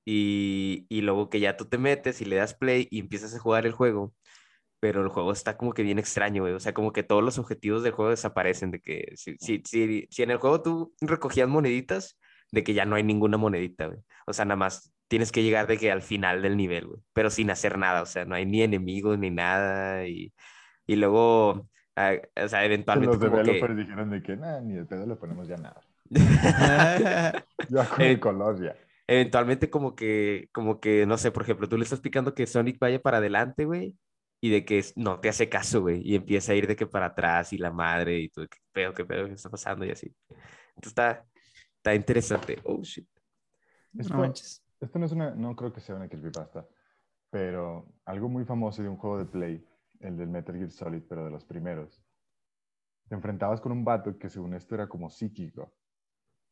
[0.04, 3.40] Y, y luego que ya tú te metes y le das play y empiezas a
[3.40, 4.14] jugar el juego,
[4.80, 6.54] pero el juego está como que bien extraño, güey.
[6.54, 10.06] O sea, como que todos los objetivos del juego desaparecen, de que si, si, si,
[10.10, 12.18] si en el juego tú recogías moneditas,
[12.52, 13.98] de que ya no hay ninguna monedita, güey.
[14.26, 17.30] O sea, nada más tienes que llegar de que al final del nivel, güey, pero
[17.30, 20.32] sin hacer nada, o sea, no hay ni enemigos ni nada y,
[20.86, 25.06] y luego, ah, o sea, eventualmente Los developers dijeron de que, nada, ni de pedo
[25.06, 25.80] le ponemos ya nada.
[27.68, 28.76] ya con el color ya.
[29.08, 32.78] Eventualmente como que, como que, no sé, por ejemplo, tú le estás picando que Sonic
[32.78, 33.96] vaya para adelante, güey,
[34.40, 37.06] y de que no te hace caso, güey, y empieza a ir de que para
[37.06, 40.12] atrás y la madre y todo, qué pedo, qué pedo, qué está pasando y así.
[40.76, 41.24] Entonces está,
[41.86, 42.58] Está interesante.
[42.64, 43.06] Oh, shit.
[43.96, 46.66] Esto no, esto no es una, no creo que sea una creepypasta,
[47.30, 49.64] pero algo muy famoso de un juego de Play,
[50.00, 52.02] el del Metal Gear Solid, pero de los primeros.
[53.08, 55.76] Te enfrentabas con un vato que según esto era como psíquico.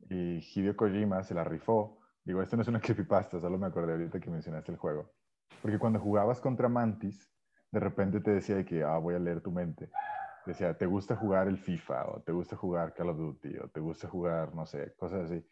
[0.08, 1.98] Y Hideo Kojima se la rifó.
[2.22, 5.10] Digo, esto no es una creepypasta, solo me acordé ahorita que mencionaste el juego.
[5.60, 7.28] Porque cuando jugabas contra Mantis,
[7.72, 9.90] de repente te decía que, ah, voy a leer tu mente
[10.46, 12.06] decía, ¿te gusta jugar el FIFA?
[12.06, 13.58] O ¿te gusta jugar Call of Duty?
[13.58, 15.44] O ¿te gusta jugar, no sé, cosas así?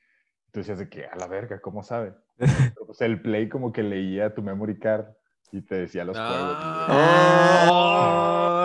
[0.50, 2.14] Tú decías de que, a la verga, ¿cómo sabe?
[2.86, 5.06] pues el Play como que leía tu memory card
[5.50, 6.56] y te decía los juegos.
[6.88, 8.02] ¡Oh!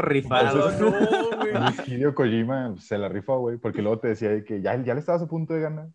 [0.01, 0.71] rifado.
[1.85, 5.21] Hideo Kojima se la rifó, güey, porque luego te decía que ya, ya le estabas
[5.21, 5.89] a punto de ganar.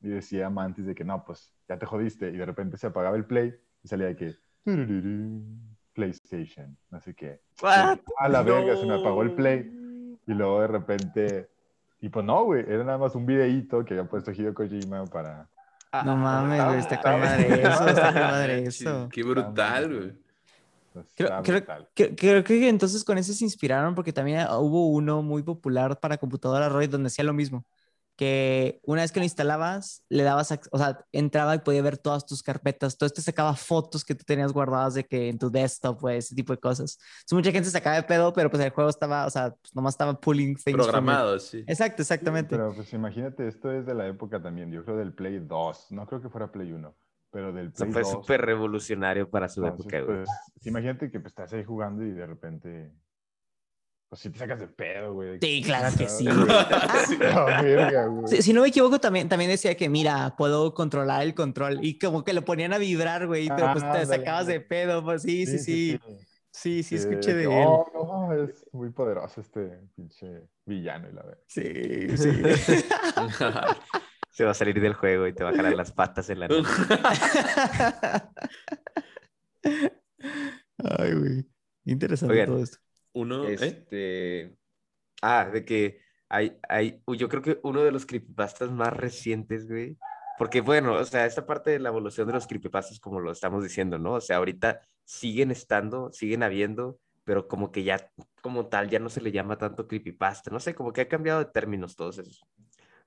[0.00, 2.28] Y decía Mantis de que no, pues ya te jodiste.
[2.28, 4.34] Y de repente se apagaba el Play y salía de que...
[5.96, 7.40] PlayStation, así que
[8.18, 9.72] A la verga, se me apagó el Play.
[10.28, 11.48] Y luego de repente.
[12.00, 15.48] Y pues no, güey, era nada más un videíto que había puesto Hideo Kojima para.
[16.04, 19.08] no mames, güey, está con madre eso, está con madre eso.
[19.10, 20.12] Qué brutal, güey.
[21.14, 21.88] Creo, creo- brutal.
[21.94, 25.98] creo- creo que entonces con ese se inspiraron porque también ah, hubo uno muy popular
[26.00, 27.64] para computadora Roy donde hacía lo mismo.
[28.16, 32.24] Que una vez que lo instalabas, le dabas, o sea, entraba y podía ver todas
[32.24, 32.96] tus carpetas.
[32.96, 36.34] Todo esto sacaba fotos que tú tenías guardadas de que en tu desktop, pues, ese
[36.34, 36.98] tipo de cosas.
[36.98, 39.74] Entonces, mucha gente se sacaba de pedo, pero pues el juego estaba, o sea, pues,
[39.74, 40.76] nomás estaba pulling things.
[40.76, 41.62] Programado, sí.
[41.66, 42.56] Exacto, exactamente.
[42.56, 46.06] Pero pues imagínate, esto es de la época también, yo creo del Play 2, no
[46.06, 46.96] creo que fuera Play 1,
[47.30, 48.10] pero del Play fue 2.
[48.10, 50.28] súper revolucionario para su entonces, época, pues,
[50.66, 52.92] imagínate que pues, estás ahí jugando y de repente,
[54.16, 55.38] pues si te sacas de pedo, güey.
[55.40, 56.26] Sí, claro que sí.
[58.26, 61.98] Si, si no me equivoco, también, también decía que, mira, puedo controlar el control y
[61.98, 65.22] como que lo ponían a vibrar, güey, pero pues Ah, te sacabas de pedo, pues
[65.22, 66.00] sí, sí, sí.
[66.50, 67.68] Sí, sí, escuché de él.
[67.68, 71.42] Oh, no, es muy poderoso este pinche villano y la verdad.
[71.46, 71.62] Sí,
[72.16, 72.30] sí.
[74.30, 76.48] Se va a salir del juego y te va a jalar las patas en la
[76.48, 76.70] noche.
[80.78, 81.44] Ay, güey.
[81.84, 82.78] Interesante Oigan, todo esto.
[83.16, 83.54] Uno, ¿eh?
[83.54, 84.58] Este.
[85.22, 87.02] Ah, de que hay, hay.
[87.16, 89.96] Yo creo que uno de los creepypastas más recientes, güey.
[90.38, 93.62] Porque, bueno, o sea, esta parte de la evolución de los creepypastas, como lo estamos
[93.62, 94.12] diciendo, ¿no?
[94.12, 98.10] O sea, ahorita siguen estando, siguen habiendo, pero como que ya,
[98.42, 100.50] como tal, ya no se le llama tanto creepypasta.
[100.50, 102.44] No sé, como que ha cambiado de términos todos esos.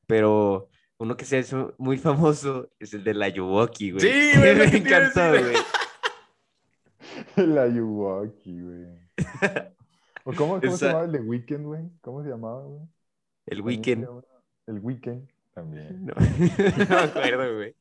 [0.07, 4.01] Pero uno que se ha hecho muy famoso es el de la Yuwoki, güey.
[4.01, 5.55] Sí, que güey, me encantó, güey.
[7.35, 8.87] El Ayuwoki, güey.
[10.23, 11.83] ¿O cómo, cómo Esa- se llamaba el de Weekend, güey?
[12.01, 12.81] ¿Cómo se llamaba, güey?
[13.47, 14.07] El weekend.
[14.67, 16.05] El Weekend también.
[16.05, 17.75] No, no me acuerdo, güey.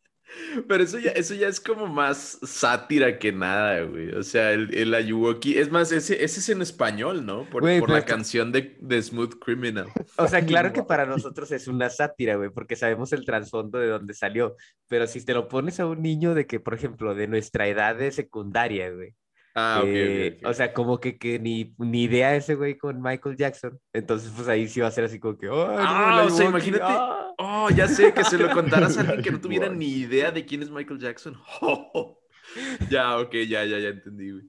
[0.69, 4.11] Pero eso ya, eso ya es como más sátira que nada, güey.
[4.15, 5.57] O sea, el, el Ayuwoki.
[5.57, 7.49] Es más, ese, ese es en español, ¿no?
[7.49, 9.87] Por, Güey, por la esto- canción de, de Smooth Criminal.
[10.19, 13.89] O sea, claro que para nosotros es una sátira, güey, porque sabemos el trasfondo de
[13.89, 14.55] dónde salió.
[14.87, 17.97] Pero si te lo pones a un niño de que, por ejemplo, de nuestra edad
[17.97, 19.15] de secundaria, güey.
[19.59, 20.51] Ah, ok, que- ok, ok.
[20.51, 23.79] O sea, como que, que ni, ni idea ese güey con Michael Jackson.
[23.93, 25.47] Entonces, pues ahí sí va a ser así como que.
[25.47, 27.25] "Ay, no, Ah, el o sea, imagínate- ah".
[27.39, 30.45] Oh, ya sé, que se lo contaras a alguien que no tuviera ni idea de
[30.45, 31.37] quién es Michael Jackson.
[31.61, 32.19] Oh,
[32.91, 34.45] ya, ok, ya, ya, ya entendí, güey.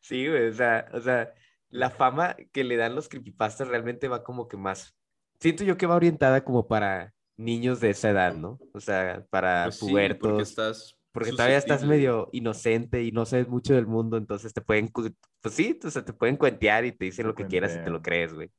[0.00, 1.32] Sí, güey, o sea, o sea,
[1.70, 4.96] la fama que le dan los creepypastas realmente va como que más.
[5.38, 8.58] Siento yo que va orientada como para niños de esa edad, ¿no?
[8.74, 10.18] O sea, para Pues sí, pubertos.
[10.28, 10.96] porque estás.
[11.12, 15.54] Porque todavía estás medio inocente y no sabes mucho del mundo, entonces te pueden, pues
[15.54, 18.00] sí, o sea, te pueden cuentear y te dicen lo que quieras y te lo
[18.00, 18.50] crees, güey.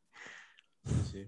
[1.12, 1.28] Sí.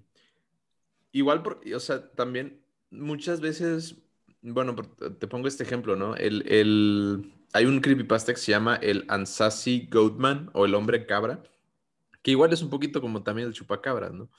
[1.11, 2.61] Igual, por, o sea, también
[2.91, 3.97] muchas veces,
[4.41, 6.15] bueno, te pongo este ejemplo, ¿no?
[6.15, 11.41] El, el, hay un creepypasta que se llama el Ansasi Goatman o el hombre cabra,
[12.21, 14.29] que igual es un poquito como también el chupacabras, ¿no?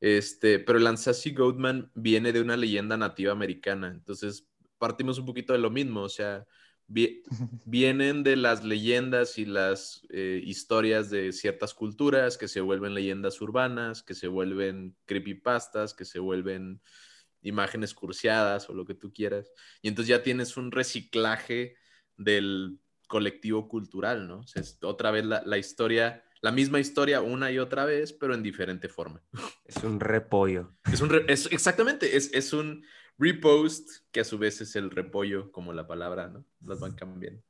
[0.00, 5.52] Este, pero el Ansasi Goatman viene de una leyenda nativa americana, entonces partimos un poquito
[5.52, 6.44] de lo mismo, o sea,
[6.86, 7.22] vi-
[7.66, 13.40] vienen de las leyendas y las eh, historias de ciertas culturas que se vuelven leyendas
[13.40, 16.80] urbanas, que se vuelven creepypastas, que se vuelven
[17.42, 19.50] imágenes cursiadas o lo que tú quieras.
[19.82, 21.76] Y entonces ya tienes un reciclaje
[22.16, 24.38] del colectivo cultural, ¿no?
[24.40, 28.12] O sea, es otra vez la, la historia, la misma historia una y otra vez,
[28.12, 29.22] pero en diferente forma.
[29.66, 30.74] Es un repollo.
[30.90, 32.84] Es un, re- es, exactamente, es, es un
[33.18, 36.44] repost que a su vez es el repollo, como la palabra, ¿no?
[36.64, 37.42] Las van cambiando.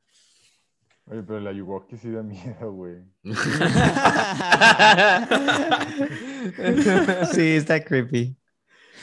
[1.06, 3.04] Oye, pero el Ayuwoki sí da miedo, güey.
[7.34, 8.38] sí, está creepy.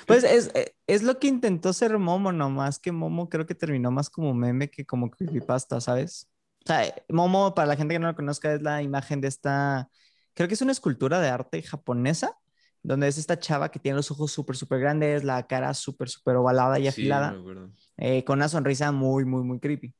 [0.07, 3.91] Pues es, eh, es lo que intentó ser Momo, nomás que Momo creo que terminó
[3.91, 6.27] más como meme que como creepypasta, ¿sabes?
[6.63, 9.89] O sea, Momo, para la gente que no lo conozca, es la imagen de esta,
[10.33, 12.35] creo que es una escultura de arte japonesa,
[12.83, 16.35] donde es esta chava que tiene los ojos súper, súper grandes, la cara súper, súper
[16.37, 17.69] ovalada y Sí, afilada acuerdo.
[17.97, 19.93] eh, con una sonrisa muy, muy, muy creepy.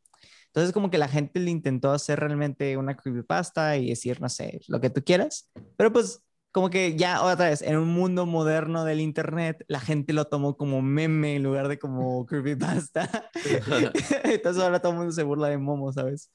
[0.47, 4.59] Entonces, como que la gente le intentó hacer realmente una creepypasta y decir, no sé,
[4.67, 6.21] lo que tú quieras, pero pues
[6.51, 10.57] como que ya otra vez, en un mundo moderno del internet, la gente lo tomó
[10.57, 13.29] como meme en lugar de como creepypasta.
[14.23, 16.29] Entonces ahora todo el mundo se burla de Momo, ¿sabes?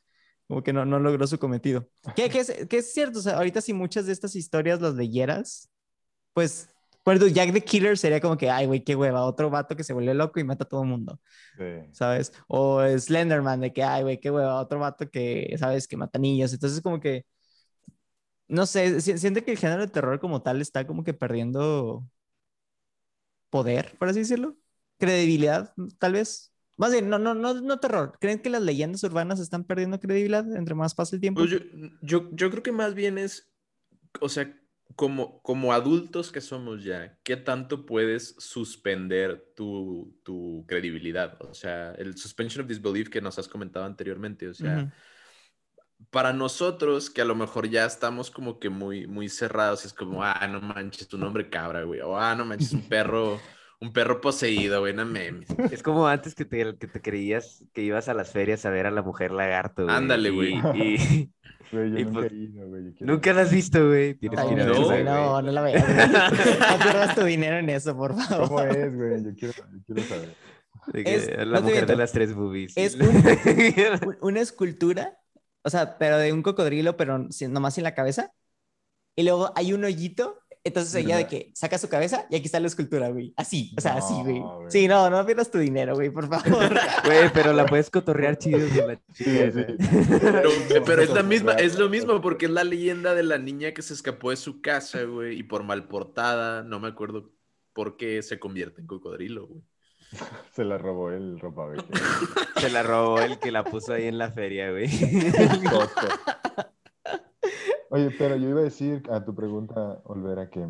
[0.49, 1.89] Como que no, no logró su cometido.
[2.15, 4.95] Que, que, es, que es cierto, o sea, ahorita si muchas de estas historias las
[4.95, 5.69] leyeras,
[6.37, 6.69] pues,
[7.03, 9.85] por ejemplo, Jack the Killer sería como que, ay, güey, qué hueva, otro vato que
[9.85, 11.19] se vuelve loco y mata a todo el mundo.
[11.57, 11.65] Sí.
[11.93, 12.33] ¿sabes?
[12.47, 15.89] O Slenderman, de que, ay, güey, qué hueva, otro vato que, ¿sabes?
[15.89, 16.53] Que mata niños.
[16.53, 17.25] Entonces, como que,
[18.49, 22.05] no sé, si- siento que el género de terror como tal está como que perdiendo
[23.51, 24.57] poder, por así decirlo.
[24.99, 26.53] Credibilidad, tal vez.
[26.77, 28.19] Más bien, no, no, no, no terror.
[28.21, 31.41] ¿Creen que las leyendas urbanas están perdiendo credibilidad entre más pasa el tiempo?
[31.41, 31.59] Pues yo,
[32.03, 33.49] yo, yo creo que más bien es,
[34.21, 34.55] o sea,
[34.95, 41.37] como, como adultos que somos ya, ¿qué tanto puedes suspender tu, tu credibilidad?
[41.43, 44.93] O sea, el suspension of disbelief que nos has comentado anteriormente, o sea,
[46.11, 50.23] para nosotros, que a lo mejor ya estamos como que muy, muy cerrados, es como,
[50.23, 52.01] ah, no manches, tu nombre cabra, güey.
[52.01, 53.41] O, ah, no manches, un perro,
[53.87, 55.49] un perro poseído, güey, no memes.
[55.71, 58.87] Es como antes que te, que te creías que ibas a las ferias a ver
[58.87, 59.85] a la mujer lagarto.
[59.85, 60.55] güey, Ándale, güey.
[60.75, 61.31] Y,
[61.73, 62.85] Güey, yo Y nunca pues- he ido, güey.
[62.85, 63.37] yo quiero nunca ir.
[63.37, 64.15] la has visto, güey.
[64.15, 65.85] Tienes Ay, que ir a no, no, no, no la veas.
[65.89, 68.47] No pierdas tu dinero en eso, por favor.
[68.49, 69.25] ¿Cómo es, güey?
[69.25, 70.35] Yo quiero, yo quiero saber.
[70.93, 72.73] De que Es- la no mujer de las tres boobies.
[72.77, 72.95] Es
[74.07, 75.19] Un- Una escultura,
[75.65, 78.31] o sea, pero de un cocodrilo, pero sin- nomás sin la cabeza.
[79.17, 80.39] Y luego hay un hoyito.
[80.67, 83.33] Entonces ella de que saca su cabeza y aquí está la escultura, güey.
[83.37, 84.41] Así, o sea, así, güey.
[84.41, 84.71] Güey.
[84.71, 86.69] Sí, no, no pierdas tu dinero, güey, por favor.
[87.05, 89.51] Güey, pero la puedes cotorrear chido con la Sí, chica.
[89.53, 89.65] sí.
[90.21, 90.51] Pero,
[90.85, 93.83] pero es la misma, es lo mismo, porque es la leyenda de la niña que
[93.83, 97.31] se escapó de su casa, güey, y por mal portada, no me acuerdo
[97.73, 99.63] por qué se convierte en cocodrilo, güey.
[100.55, 101.89] Se la robó el ropavejero.
[102.61, 104.89] Se la robó el que la puso ahí en la feria, güey.
[107.89, 110.67] Oye, pero yo iba a decir a tu pregunta, Olvera, que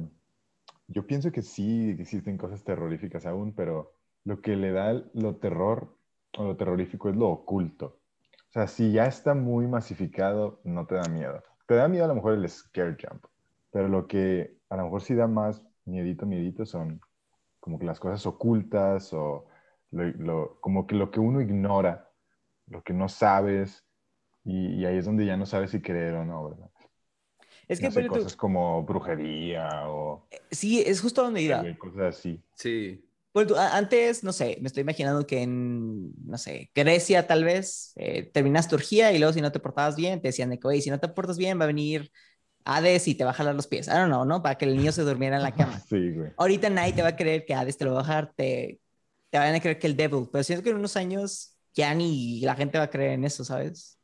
[0.88, 3.94] yo pienso que sí existen cosas terroríficas aún, pero
[4.24, 5.98] lo que le da lo terror
[6.38, 8.00] o lo terrorífico es lo oculto.
[8.50, 11.42] O sea, si ya está muy masificado, no te da miedo.
[11.66, 13.24] Te da miedo a lo mejor el scare jump,
[13.70, 17.00] pero lo que a lo mejor sí da más miedito, miedito son
[17.60, 19.46] como que las cosas ocultas o
[19.92, 22.10] lo- lo- como que lo que uno ignora,
[22.68, 23.86] lo que no sabes,
[24.44, 26.70] y, y ahí es donde ya no sabes si creer o no, ¿verdad?
[27.68, 31.64] Es que, No sé, ponle tú- cosas como brujería o sí, es justo donde iba.
[31.78, 32.40] cosas así.
[32.54, 33.02] Sí.
[33.32, 37.92] Ponle tú, antes, no sé, me estoy imaginando que en, no sé, Grecia tal vez,
[37.96, 40.66] eh, terminas tu orgía y luego si no te portabas bien, te decían de que,
[40.68, 42.10] oye, si no te portas bien, va a venir
[42.64, 43.86] Hades y te va a jalar los pies.
[43.88, 44.42] I don't know, ¿no?
[44.42, 45.78] Para que el niño se durmiera en la cama.
[45.80, 46.30] Sí, güey.
[46.36, 48.80] Ahorita nadie te va a creer que Hades te lo va a bajar, te,
[49.30, 52.40] te van a creer que el Devil, pero siento que en unos años ya ni
[52.40, 53.95] la gente va a creer en eso, ¿sabes?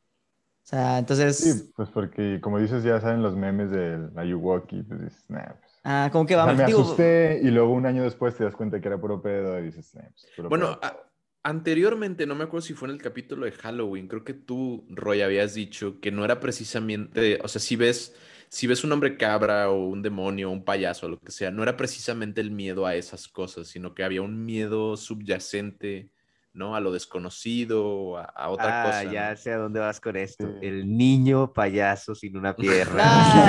[0.65, 5.01] O sea, entonces, Sí, pues porque como dices, ya saben los memes del Ayuwoki, pues
[5.03, 5.83] dices, nah, pues.
[5.85, 8.45] ah, como que o sea, vamos, me digo, asusté y luego un año después te
[8.45, 10.81] das cuenta que era puro pedo y dices, nah, pues, puro Bueno, pedo".
[10.83, 10.97] a-
[11.43, 15.23] anteriormente, no me acuerdo si fue en el capítulo de Halloween, creo que tú, Roy,
[15.23, 18.15] habías dicho que no era precisamente, o sea, si ves,
[18.49, 21.51] si ves un hombre cabra o un demonio o un payaso o lo que sea,
[21.51, 26.11] no era precisamente el miedo a esas cosas, sino que había un miedo subyacente,
[26.53, 26.77] ¿no?
[26.77, 29.05] A lo desconocido, a, a otra ah, cosa.
[29.05, 29.37] ya ¿no?
[29.37, 30.47] sé a dónde vas con esto.
[30.47, 30.67] Sí.
[30.67, 33.03] El niño payaso sin una pierna.
[33.05, 33.49] Ah.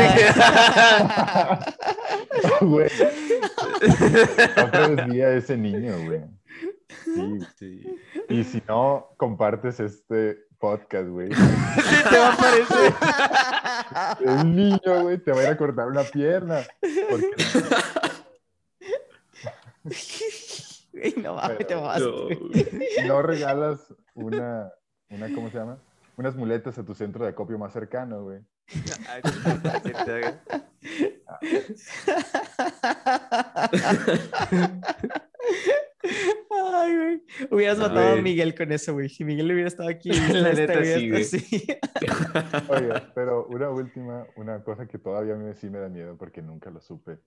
[2.61, 2.89] Güey.
[4.63, 6.21] Otra vez vi a ese niño, güey.
[7.03, 7.39] Sí.
[7.57, 7.81] Sí.
[8.29, 12.93] Y si no compartes este podcast, güey, te va a aparecer.
[14.25, 16.61] un niño, güey, te va a ir a cortar una pierna.
[17.09, 17.27] Porque
[21.11, 22.35] Güey, no mames, te mamaste, No, güey.
[22.37, 23.07] güey.
[23.07, 24.71] no regalas una,
[25.09, 25.77] una, ¿cómo se llama?
[26.15, 28.39] Unas muletas a tu centro de acopio más cercano, güey.
[36.49, 37.23] Ay, güey.
[37.51, 38.21] Hubieras matado a.
[38.21, 39.09] Miguel con eso, güey.
[39.09, 41.21] Si Miguel hubiera estado aquí, La este neta, sí, güey.
[41.21, 41.67] así.
[42.69, 46.41] Oye, pero una última, una cosa que todavía a mí sí me da miedo porque
[46.41, 47.19] nunca lo supe,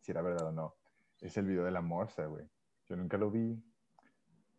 [0.00, 0.74] si era verdad o no,
[1.20, 2.44] es el video de la morsa, güey.
[2.90, 3.56] Yo nunca lo vi,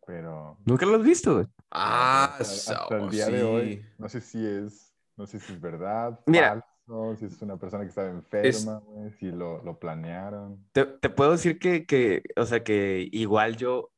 [0.06, 1.34] pero ¿Nunca lo has visto?
[1.34, 1.46] güey?
[1.70, 3.82] Ah, hasta, hasta so- el día de hoy, sí.
[3.98, 6.64] no sé si es, no sé si es verdad, Mira.
[6.86, 10.64] falso, si es una persona que estaba enferma, güey, si lo, lo planearon.
[10.72, 13.90] Te, te puedo decir que, que, o sea, que igual yo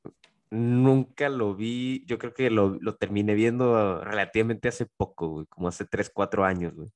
[0.50, 5.68] nunca lo vi, yo creo que lo, lo terminé viendo relativamente hace poco, güey, como
[5.68, 6.90] hace 3, 4 años, güey.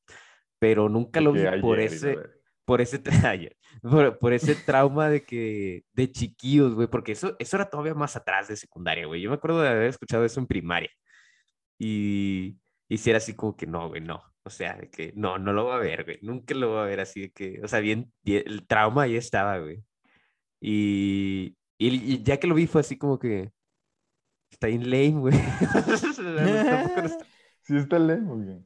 [0.59, 2.27] Pero nunca lo vi por ese, güey.
[2.69, 3.01] Por ese,
[3.83, 8.15] por, por ese trauma de que, de chiquillos, güey, porque eso, eso era todavía más
[8.15, 9.23] atrás de secundaria, güey.
[9.23, 10.91] Yo me acuerdo de haber escuchado eso en primaria.
[11.79, 12.59] Y,
[12.89, 14.23] y si era así como que no, güey, no.
[14.45, 16.19] O sea, de que no, no lo va a ver, güey.
[16.21, 19.17] Nunca lo va a ver así de que, o sea, bien, bien- el trauma ahí
[19.17, 19.83] estaba, güey.
[20.61, 23.51] Y, y, y ya que lo vi fue así como que
[24.51, 25.35] está bien lame, güey.
[25.85, 25.95] No
[27.05, 27.19] está-
[27.63, 28.59] Sí está lejos, güey.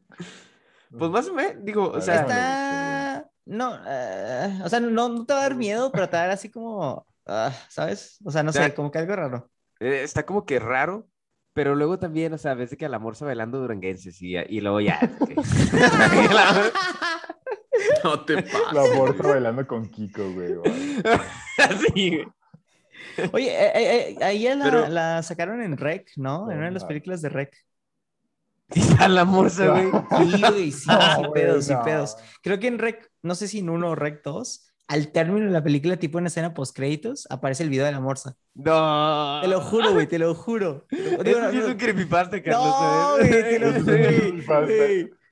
[0.98, 3.01] Pues más o menos, digo, o sea, Está...
[3.44, 6.26] No, eh, o sea, no, no te va a dar miedo, pero te va a
[6.26, 8.18] dar así como, ah, ¿sabes?
[8.24, 9.50] O sea, no sé, como que algo raro.
[9.80, 11.08] Eh, está como que raro,
[11.52, 14.80] pero luego también, o sea, ves que al amor se bailando duranguenses y, y luego
[14.80, 14.98] ya.
[18.04, 18.72] No te pases.
[18.72, 19.12] La güey.
[19.18, 20.54] bailando con Kiko, güey.
[21.58, 22.10] Así,
[23.16, 23.30] güey.
[23.32, 26.50] Oye, eh, eh, eh, ahí ya la, Pero- la sacaron en Rec, ¿no?
[26.50, 27.56] En una de las películas de Rec.
[28.74, 29.90] Y a la morsa, güey.
[30.30, 31.82] Sí, güey, sí, No, sí, güey, pedos, sí, no.
[31.82, 32.16] pedos.
[32.42, 35.52] Creo que en Rec, no sé si en uno o Rec 2, al término de
[35.52, 38.36] la película, tipo en escena post créditos, aparece el video de la morsa.
[38.54, 39.38] No.
[39.40, 40.86] Te lo juro, güey, te lo juro.
[40.90, 42.64] Digo, Eso no, sí es un creepypasta, Carlos.
[42.66, 43.30] No, ¿sabes?
[43.30, 43.84] güey, te lo juro.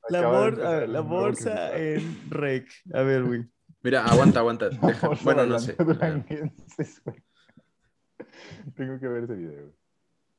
[0.09, 1.77] La, a ver, empezar la creepypasta.
[1.79, 2.69] en rec.
[2.95, 3.45] A ver, güey.
[3.83, 4.69] Mira, aguanta, aguanta.
[4.71, 5.75] Deja- morsa Bueno, no sé.
[8.77, 9.73] Tengo que ver ese video.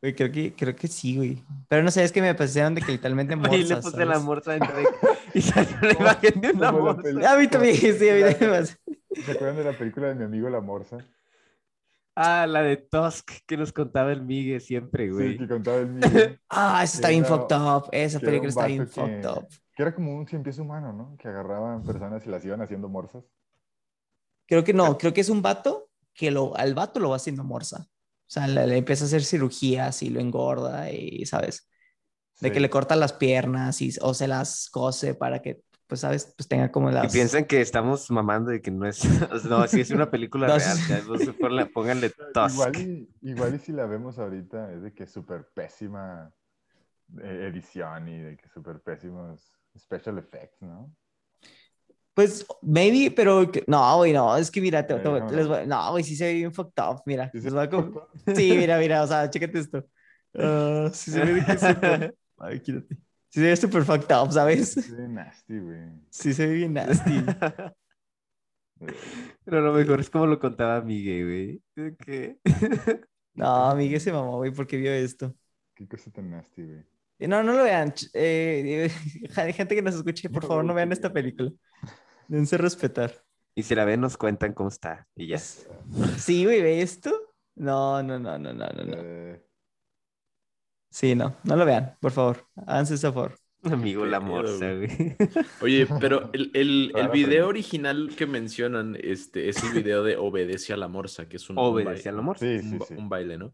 [0.02, 0.16] Güey.
[0.16, 1.44] Creo que, creo que sí, güey.
[1.68, 4.20] Pero no sé, es que me pasaron de que literalmente Y morsas, le puse la
[4.20, 4.88] morsa en rec
[5.34, 7.02] y salió la imagen de una morsa.
[7.02, 8.66] peli- A mí también, sí, a mí también.
[8.66, 10.98] ¿Se acuerdan de la película de mi amigo La Morsa?
[12.16, 15.38] Ah, la de Tusk que nos contaba el Migue siempre, Sí, güey.
[15.38, 17.90] que contaba el Miguel, Ah, esa está bien fucked up.
[17.92, 19.48] Esa película está bien fucked que- up.
[19.76, 21.16] que era como un cien pies humano, ¿no?
[21.18, 23.24] Que agarraban personas y las iban haciendo morsas.
[24.48, 27.44] Creo que no, creo que es un vato que lo, al vato lo va haciendo
[27.46, 27.88] morsa.
[28.32, 31.68] O sea, le, le empieza a hacer cirugías y lo engorda y, ¿sabes?
[32.40, 32.54] De Sí.
[32.54, 36.34] que le corta las piernas y, o se las cose para que, pues, ¿sabes?
[36.38, 37.12] Pues tenga como Y las...
[37.12, 39.02] piensan que estamos mamando de que no es.
[39.50, 40.78] No, sí es una película real.
[41.42, 42.54] ponle- pónganle Tusk.
[42.54, 46.32] Igual y, igual y si la vemos ahorita es de que súper pésima
[47.22, 50.90] eh, edición y de que súper pésimos special effects, ¿no?
[52.22, 53.50] Pues, maybe, pero...
[53.68, 54.38] No, güey, no.
[54.38, 56.84] Es que mira, te- te- déjame les voy- No, güey, sí se ve bien fucked
[56.84, 57.02] up.
[57.06, 58.36] Mira, ¿Sí se les voy a ve com- fucked up?
[58.36, 59.86] Sí, mira, mira, o sea, chécate esto.
[60.34, 62.16] Ah, sí se ve que súper...
[62.38, 62.96] Ay, quítate.
[63.30, 64.72] Sí se ve súper fucked up, ¿sabes?
[64.74, 65.90] Sí, nasty, güey.
[66.10, 67.12] Sí se ve bien nasty.
[69.46, 71.62] Pero lo mejor es como lo contaba Migue, güey.
[71.76, 72.38] De que-
[73.34, 75.36] No, Miguel se mamó, güey, porque vio esto.
[75.76, 76.86] Qué cosa tan nasty, güey.
[77.20, 77.94] No, no lo vean.
[78.14, 78.90] eh,
[79.54, 81.52] gente que nos escuche, por No, favor, no vean esta película.
[82.32, 83.12] Dense a respetar.
[83.54, 85.06] Y si la ven, nos cuentan cómo está.
[85.18, 85.38] Y ya.
[86.18, 87.12] Sí, güey, ¿ve esto?
[87.56, 88.98] No, no, no, no, no, no, no.
[88.98, 89.46] Eh,
[90.90, 92.46] Sí, no, no lo vean, por favor.
[92.68, 93.36] Háganse ese favor.
[93.64, 95.16] Amigo la morsa, güey.
[95.62, 100.16] Oye, pero el, el, el Rara video original que mencionan este, es el video de
[100.18, 102.46] Obedece a la Morsa, que es un, un Obedece a baile, la morsa.
[102.46, 102.94] sí, un, sí.
[102.98, 103.54] un baile, ¿no?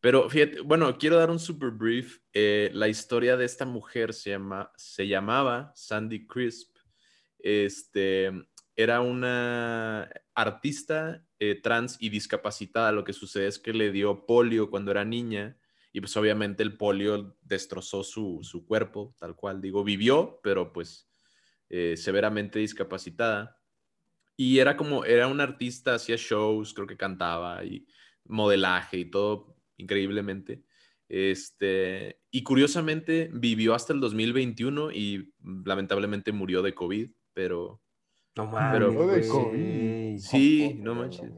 [0.00, 2.18] Pero fíjate, bueno, quiero dar un super brief.
[2.32, 6.75] Eh, la historia de esta mujer se, llama, se llamaba Sandy Crisp.
[7.38, 8.30] Este,
[8.74, 12.92] era una artista eh, trans y discapacitada.
[12.92, 15.56] Lo que sucede es que le dio polio cuando era niña
[15.92, 19.62] y pues obviamente el polio destrozó su, su cuerpo, tal cual.
[19.62, 21.08] Digo, vivió, pero pues
[21.70, 23.58] eh, severamente discapacitada.
[24.36, 27.86] Y era como, era una artista, hacía shows, creo que cantaba y
[28.24, 30.64] modelaje y todo increíblemente.
[31.08, 37.82] Este, y curiosamente vivió hasta el 2021 y mm, lamentablemente murió de COVID, pero
[38.34, 39.28] No Pero- mames, güey.
[39.28, 40.18] COVID.
[40.18, 41.30] Sí, Oh, no manches.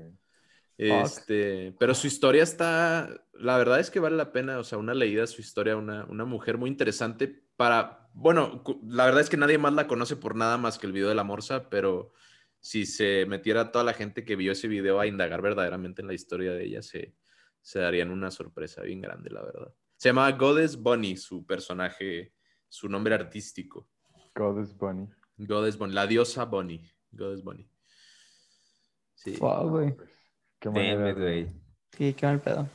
[0.77, 4.95] Este, pero su historia está, la verdad es que vale la pena, o sea, una
[4.95, 9.59] leída su historia, una, una mujer muy interesante para, bueno, la verdad es que nadie
[9.59, 12.13] más la conoce por nada más que el video de la morsa, pero
[12.61, 16.15] si se metiera toda la gente que vio ese video a indagar verdaderamente en la
[16.15, 17.17] historia de ella, se,
[17.61, 19.75] se darían una sorpresa bien grande, la verdad.
[19.97, 22.33] Se llamaba Goddess Bunny, su personaje,
[22.69, 23.89] su nombre artístico.
[24.37, 25.09] Goddess Bunny.
[25.39, 27.70] Goddess Bunny, la diosa Bunny, Goddess Bunny.
[29.14, 29.36] Sí.
[29.41, 29.93] Wow, güey.
[29.97, 30.11] Pues,
[30.61, 31.49] qué güey.
[31.97, 32.68] Sí, qué mal pedo.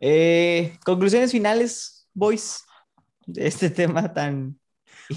[0.00, 2.64] Eh, conclusiones finales, boys,
[3.26, 4.58] de este tema tan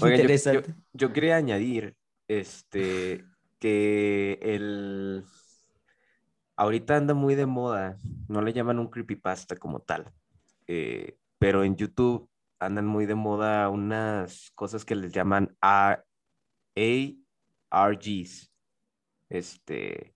[0.02, 0.74] yo- yo, interesante.
[0.92, 1.96] yo quería añadir
[2.28, 3.24] este,
[3.58, 5.24] que el...
[6.56, 7.96] Ahorita anda muy de moda,
[8.28, 10.12] no le llaman un creepypasta como tal,
[10.66, 12.28] eh, pero en YouTube
[12.66, 16.02] andan muy de moda unas cosas que les llaman A-
[16.76, 18.52] ARGs,
[19.28, 20.14] este,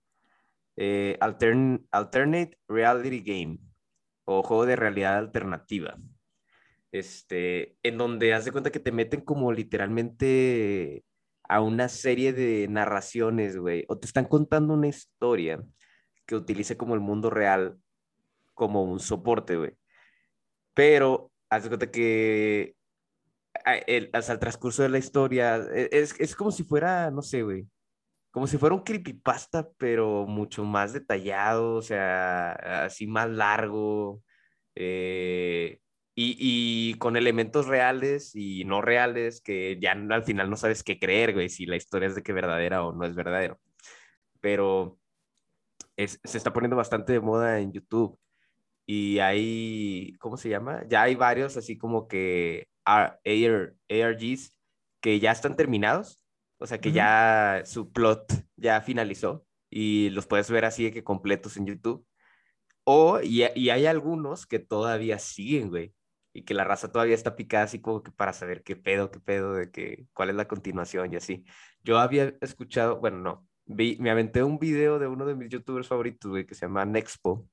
[0.76, 3.58] eh, altern- Alternate Reality Game
[4.24, 5.96] o juego de realidad alternativa
[6.92, 11.04] este, en donde haz de cuenta que te meten como literalmente
[11.48, 15.62] a una serie de narraciones, güey, o te están contando una historia
[16.26, 17.78] que utilice como el mundo real
[18.54, 19.72] como un soporte, güey.
[20.74, 22.76] Pero haz de cuenta que
[23.86, 27.42] el, hasta el transcurso de la historia e- es, es como si fuera, no sé,
[27.42, 27.66] güey,
[28.30, 32.52] como si fuera un creepypasta, pero mucho más detallado, o sea,
[32.86, 34.22] así más largo.
[34.76, 35.80] eh,
[36.18, 36.36] y,
[36.92, 41.34] y con elementos reales y no reales que ya al final no sabes qué creer,
[41.34, 43.60] güey, si la historia es de que verdadera o no es verdadero.
[44.40, 44.98] Pero
[45.96, 48.18] es- se está poniendo bastante de moda en YouTube
[48.86, 50.84] y hay, ¿cómo se llama?
[50.88, 54.52] Ya hay varios así como que AR, AR ARGs
[55.00, 56.20] que ya están terminados,
[56.58, 61.04] o sea que ya su plot ya finalizó y los puedes ver así de que
[61.04, 62.06] completos en YouTube.
[62.84, 65.92] O, y, y hay algunos que todavía siguen, güey.
[66.32, 69.20] Y que la raza todavía está picada así como que para saber qué pedo, qué
[69.20, 71.44] pedo, de que, cuál es la continuación y así.
[71.82, 75.88] Yo había escuchado, bueno, no, vi, me aventé un video de uno de mis youtubers
[75.88, 77.48] favoritos, güey, que se llama Nexpo,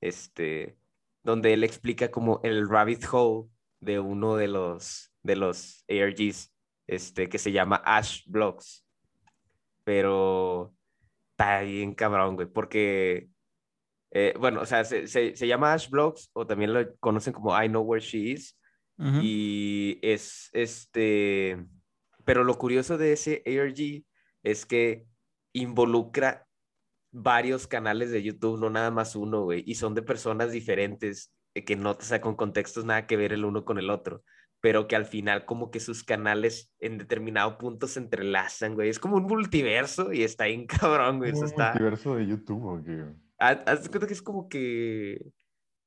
[0.00, 0.76] este,
[1.22, 3.48] donde él explica como el rabbit hole
[3.80, 6.52] de uno de los, de los ARGs
[6.86, 8.84] este, que se llama Ash Blogs.
[9.84, 10.74] Pero
[11.32, 13.28] está bien cabrón, güey, porque,
[14.10, 17.60] eh, bueno, o sea, se, se, se llama Ash Blogs o también lo conocen como
[17.60, 18.58] I Know Where She Is.
[18.98, 19.20] Ujú.
[19.22, 21.64] Y es este,
[22.24, 24.04] pero lo curioso de ese ARG
[24.42, 25.06] es que
[25.52, 26.47] involucra
[27.10, 31.64] varios canales de YouTube, no nada más uno, güey, y son de personas diferentes, eh,
[31.64, 34.22] que no, o sea, con contextos nada que ver el uno con el otro,
[34.60, 38.98] pero que al final como que sus canales en determinado punto se entrelazan, güey, es
[38.98, 41.70] como un multiverso y está bien cabrón, güey, eso Un está...
[41.70, 43.04] multiverso de YouTube, ¿o qué?
[43.38, 45.32] Haz haz de cuenta que es como que.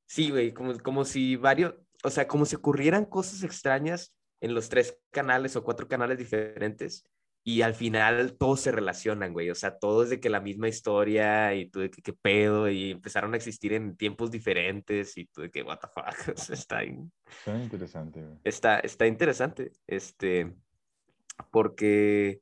[0.06, 1.74] Sí, güey, como, como si varios.
[2.02, 7.04] O sea, como si ocurrieran cosas extrañas en los tres canales o cuatro canales diferentes
[7.44, 9.50] y al final todos se relacionan, güey.
[9.50, 12.70] O sea, todo es de que la misma historia y tú de que qué pedo
[12.70, 16.04] y empezaron a existir en tiempos diferentes y tú de que what the fuck.
[16.36, 18.38] O sea, está, interesante, güey.
[18.44, 19.72] está, está interesante.
[19.88, 20.54] Este,
[21.50, 22.40] porque,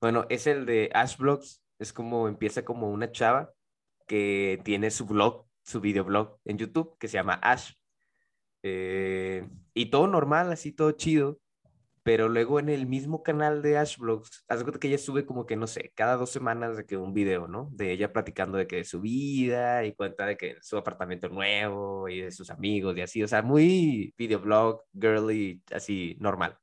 [0.00, 1.62] bueno, es el de Ash Vlogs.
[1.78, 3.52] Es como empieza como una chava
[4.06, 7.74] que tiene su blog, su videoblog en YouTube que se llama Ash.
[8.62, 11.38] Eh, y todo normal, así todo chido.
[12.02, 15.46] Pero luego en el mismo canal de Ash Vlogs, haz cuenta que ella sube como
[15.46, 17.68] que, no sé, cada dos semanas de que un video, ¿no?
[17.72, 22.08] De ella platicando de que de su vida y cuenta de que su apartamento nuevo
[22.08, 23.22] y de sus amigos y así.
[23.22, 26.56] O sea, muy videoblog, girly, así normal.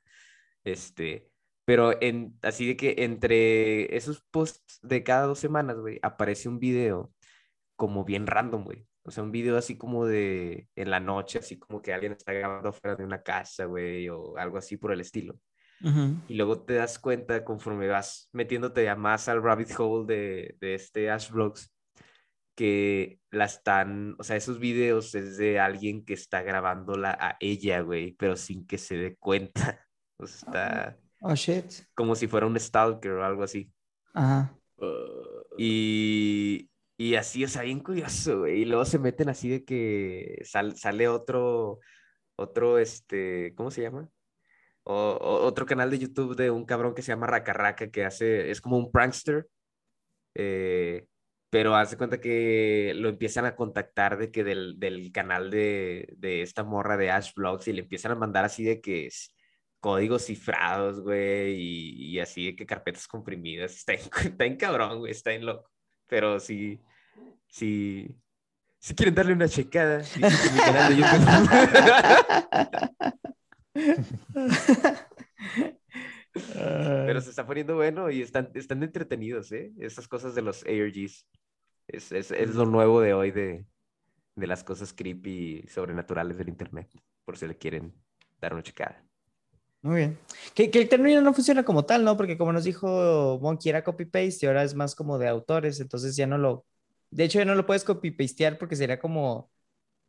[0.63, 1.29] Este,
[1.65, 6.59] pero en, así de que entre esos posts de cada dos semanas, güey, aparece un
[6.59, 7.13] video
[7.75, 8.87] como bien random, güey.
[9.07, 12.33] O sea, un video así como de en la noche, así como que alguien está
[12.33, 15.39] grabando fuera de una casa, güey, o algo así por el estilo.
[15.81, 16.17] Ujú.
[16.27, 20.73] Y luego te das cuenta conforme vas metiéndote ya más al rabbit hole de, de
[20.75, 21.73] este Ash Vlogs,
[22.55, 27.81] que la están, o sea, esos videos es de alguien que está grabándola a ella,
[27.81, 29.83] güey, pero sin que se dé cuenta.
[30.19, 31.65] O sea, está Oh, shit.
[31.93, 33.71] como si fuera un stalker o algo así.
[34.15, 34.51] Ajá.
[34.77, 38.61] Uh, Y, y así, o sea, bien curioso, güey.
[38.61, 41.79] Y luego se meten así de que sal- sale otro,
[42.35, 44.09] otro, este, ¿cómo se llama?
[44.83, 48.61] O, otro canal de YouTube de un cabrón que se llama Raka, que hace, es
[48.61, 49.47] como un prankster,
[50.35, 51.05] eh,
[51.49, 56.41] pero hace cuenta que lo empiezan a contactar de que del, del canal de, de
[56.41, 59.35] esta morra de Ash Vlogs y le empiezan a mandar así de que es
[59.79, 63.73] códigos cifrados, güey, y, y así de que carpetas comprimidas.
[63.77, 63.99] Está en,
[64.31, 65.69] está en cabrón, güey, está en loco.
[66.07, 66.81] Pero sí,
[67.47, 68.15] sí,
[68.79, 71.27] si quieren darle una checada, visiten mi canal de YouTube.
[76.33, 79.73] Pero se está poniendo bueno y están, están entretenidos, ¿eh?
[79.79, 81.27] Esas cosas de los ARGs.
[81.87, 83.65] Es, es, es lo nuevo de hoy de,
[84.35, 86.89] de las cosas creepy y sobrenaturales del internet,
[87.25, 87.93] por si le quieren
[88.39, 89.06] dar una checada.
[89.87, 90.17] Muy bien.
[90.53, 92.17] Que, que el término no funciona como tal, ¿no?
[92.17, 96.17] Porque como nos dijo Monkey, era copy-paste y ahora es más como de autores, entonces
[96.17, 96.65] ya no lo...
[97.09, 99.49] De hecho, ya no lo puedes copy-pastear porque sería como...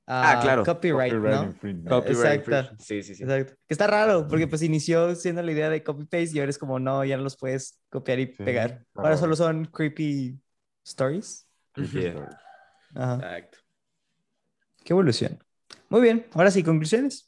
[0.05, 0.65] Ah, claro.
[0.65, 1.45] Copyright, ¿no?
[1.45, 1.89] infringement.
[1.89, 2.75] Copyright Exacto.
[2.83, 3.23] Sí, sí, sí.
[3.23, 3.53] Exacto.
[3.69, 6.81] Que está raro, porque pues inició siendo la idea de copy-paste y ahora es como,
[6.81, 8.85] no, ya no los puedes copiar y Sí, pegar.
[8.95, 10.41] Ahora solo son creepy
[10.85, 11.47] stories.
[11.73, 12.09] Creepy Yeah.
[12.09, 12.37] stories.
[12.97, 13.15] Ajá.
[13.15, 13.59] Exacto.
[14.83, 15.39] Qué evolución.
[15.89, 16.27] Muy bien.
[16.33, 17.28] Ahora sí, conclusiones.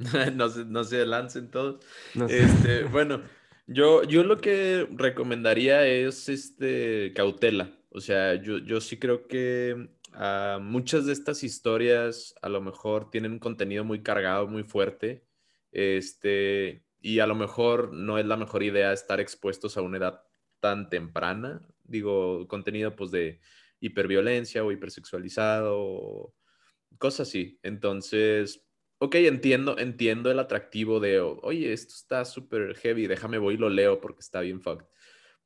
[0.34, 1.84] no, se, no se lancen todos.
[2.14, 2.42] No sé.
[2.42, 3.22] Este, bueno,
[3.66, 7.70] yo, yo lo que recomendaría es este, cautela.
[7.90, 13.10] O sea, yo, yo sí creo que ah, muchas de estas historias a lo mejor
[13.10, 15.24] tienen un contenido muy cargado, muy fuerte.
[15.72, 20.22] Este, y a lo mejor no es la mejor idea estar expuestos a una edad
[20.60, 21.60] tan temprana.
[21.84, 23.40] Digo, contenido pues de
[23.80, 26.34] hiperviolencia o hipersexualizado o
[26.98, 27.58] cosas así.
[27.62, 28.64] Entonces,
[29.00, 33.70] ok, entiendo, entiendo el atractivo de, oye, esto está súper heavy, déjame voy y lo
[33.70, 34.86] leo porque está bien fucked.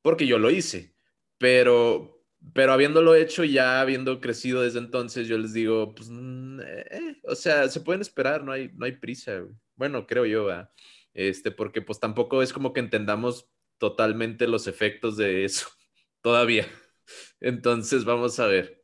[0.01, 0.95] Porque yo lo hice,
[1.37, 7.17] pero, pero habiéndolo hecho ya, habiendo crecido desde entonces, yo les digo, pues, mm, eh,
[7.23, 9.45] o sea, se pueden esperar, no hay, no hay prisa.
[9.75, 10.71] Bueno, creo yo, ¿verdad?
[11.13, 15.67] Este, porque pues tampoco es como que entendamos totalmente los efectos de eso
[16.21, 16.67] todavía.
[17.39, 18.81] Entonces, vamos a ver.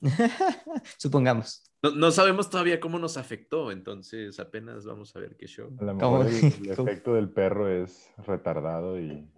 [0.98, 1.73] Supongamos.
[1.84, 5.70] No, no sabemos todavía cómo nos afectó, entonces apenas vamos a ver qué show.
[5.78, 9.28] A lo mejor el, el efecto del perro es retardado y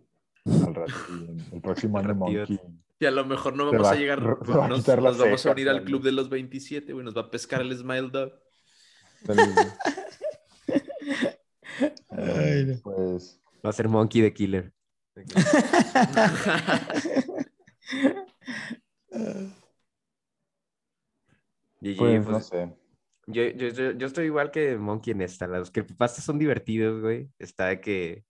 [0.65, 2.15] al rato y el próximo año.
[2.15, 2.61] Monkey.
[3.01, 5.45] Y a lo mejor no vamos va- a llegar, se va a nos, nos vamos
[5.45, 8.33] a unir al club de los 27, güey, nos va a pescar el Smile Dog.
[12.11, 12.79] Ay, no.
[12.83, 14.73] Pues Va a ser Monkey the Killer.
[21.81, 22.77] GG, Pues no pues, sé.
[23.29, 25.47] Yo, yo, yo, yo estoy igual que Monkey en esta.
[25.47, 27.31] Los creepypastas son divertidos, güey.
[27.39, 28.25] Está de que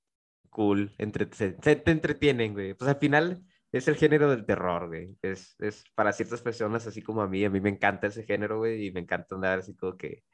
[0.51, 2.75] cool, entre, se, se- te entretienen, güey.
[2.75, 3.43] Pues al final
[3.73, 5.17] es el género del terror, güey.
[5.21, 8.59] Es, es para ciertas personas, así como a mí, a mí me encanta ese género,
[8.59, 10.25] güey, y me encanta andar así como que,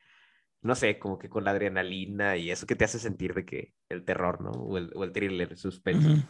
[0.60, 3.74] no sé, como que con la adrenalina y eso que te hace sentir de que
[3.88, 4.50] el terror, ¿no?
[4.52, 6.08] O el, o el thriller, el suspenso.
[6.08, 6.20] Ujú.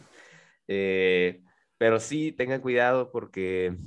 [0.67, 1.43] Eh,
[1.77, 3.77] pero sí, tengan cuidado porque,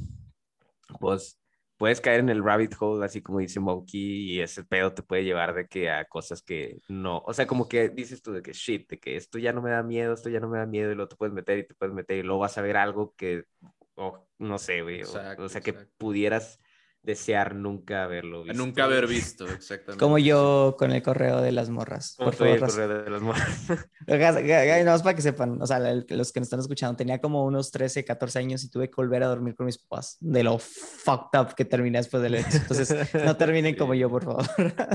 [1.00, 1.40] pues,
[1.76, 5.24] puedes caer en el rabbit hole, así como dice Monkey, y ese pedo te puede
[5.24, 8.52] llevar de que a cosas que no, o sea, como que dices tú de que
[8.52, 10.90] shit, de que esto ya no me da miedo, esto ya no me da miedo,
[10.92, 13.14] y luego te puedes meter y te puedes meter y luego vas a ver algo
[13.16, 13.44] que,
[13.94, 15.94] o no sé, güey, o- o, Exacto, sea, que exacto.
[15.98, 16.60] pudieras
[17.06, 18.58] desear nunca haberlo visto.
[18.58, 20.02] Nunca haber visto, exactamente.
[20.02, 22.14] Como yo con el correo de las morras.
[22.16, 23.66] Como Por favor, el correo de las morras.
[24.06, 27.70] Nada más para que sepan, o sea, los que nos están escuchando, tenía como unos
[27.70, 31.38] 13, 14 años y tuve que volver a dormir con mis papás de lo fucked
[31.38, 32.56] up que terminé después del hecho.
[32.56, 34.44] Entonces, no terminen como yo, por favor.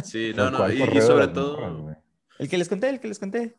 [0.03, 1.57] Sí, no, no, ¿cuál y, sobre todo...
[1.57, 1.97] morras?
[2.37, 3.55] El que les conté, el que les conté,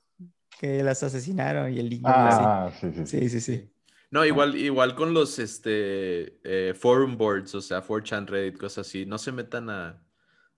[0.61, 2.09] que las asesinaron y el niño.
[2.09, 2.43] así.
[2.45, 3.21] Ah, sí, sí, sí.
[3.21, 3.73] Sí, sí, sí.
[4.13, 9.05] No, igual, igual con los este, eh, forum boards, o sea, 4chan, Reddit, cosas así.
[9.07, 10.01] No se metan a,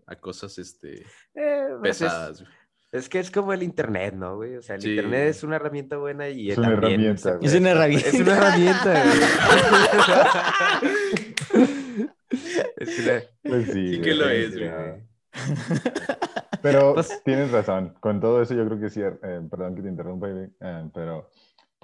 [0.07, 2.43] a cosas este, Eh, pues es- pesadas.
[2.43, 2.53] güey.
[2.93, 4.57] Es que es como el internet, ¿no, güey?
[4.57, 4.91] O sea, el Sí.
[4.91, 7.47] internet es una herramienta buena y Es una también herramienta, se güey.
[7.47, 8.09] Es una herramienta.
[8.09, 9.19] Es una herramienta, güey.
[12.77, 13.23] es una...
[13.43, 14.71] Pues sí, Sí güey, que lo sí, es, sí, güey.
[14.71, 15.03] güey.
[16.63, 17.95] Pero Pues- tienes razón.
[18.01, 20.49] Con todo eso yo creo que sí, eh, perdón que te interrumpa, eh,
[20.95, 21.29] pero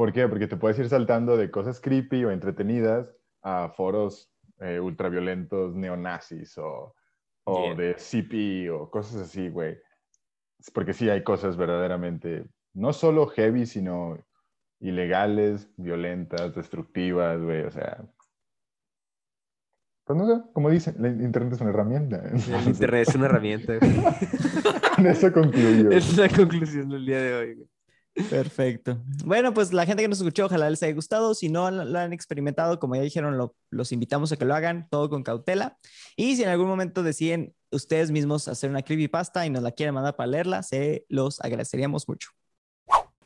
[0.00, 0.26] ¿por qué?
[0.28, 6.56] Porque te puedes ir saltando de cosas creepy o entretenidas a foros eh, ultraviolentos neonazis
[6.56, 6.94] o,
[7.44, 7.74] o Yeah.
[7.74, 9.76] de CP o cosas así, güey.
[10.72, 14.16] Porque sí hay cosas verdaderamente, no solo heavy, sino
[14.80, 17.64] ilegales, violentas, destructivas, güey.
[17.64, 18.02] O sea,
[20.06, 22.22] pues no sé, como dicen, la internet es una herramienta.
[22.24, 23.92] El internet es una herramienta, güey.
[24.96, 25.90] Con eso concluyo.
[25.90, 27.69] Es la conclusión del día de hoy, güey.
[28.28, 28.98] Perfecto.
[29.24, 31.34] Bueno, pues la gente que nos escuchó, ojalá les haya gustado.
[31.34, 34.88] Si no lo, han experimentado, como ya dijeron, lo- los invitamos a que lo hagan
[34.90, 35.78] todo con cautela.
[36.16, 39.94] Y si en algún momento deciden ustedes mismos hacer una creepypasta y nos la quieren
[39.94, 42.30] mandar para leerla, se los agradeceríamos mucho.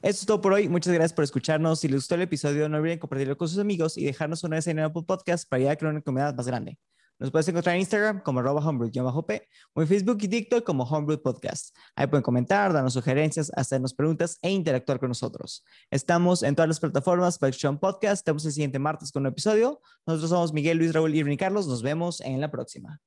[0.03, 0.69] Esto es todo por hoy.
[0.69, 1.81] Muchas gracias por escucharnos.
[1.81, 4.83] Si les gustó el episodio, no olviden compartirlo con sus amigos y dejarnos una reseña
[4.83, 6.79] en Apple Podcast para ayudar a crear una comunidad más grande.
[7.19, 11.23] Nos puedes encontrar en Instagram como arroba homebrew-p o en Facebook y TikTok como Homebrew
[11.23, 11.77] Podcast.
[11.95, 15.65] Ahí pueden comentar, darnos sugerencias, hacernos preguntas e interactuar con nosotros.
[15.91, 18.21] Estamos en todas las plataformas Production Podcast.
[18.21, 19.81] Estamos el siguiente martes con un episodio.
[20.07, 21.67] Nosotros somos Miguel, Luis, Raúl, Irving y Carlos.
[21.69, 23.01] Nos vemos en la próxima.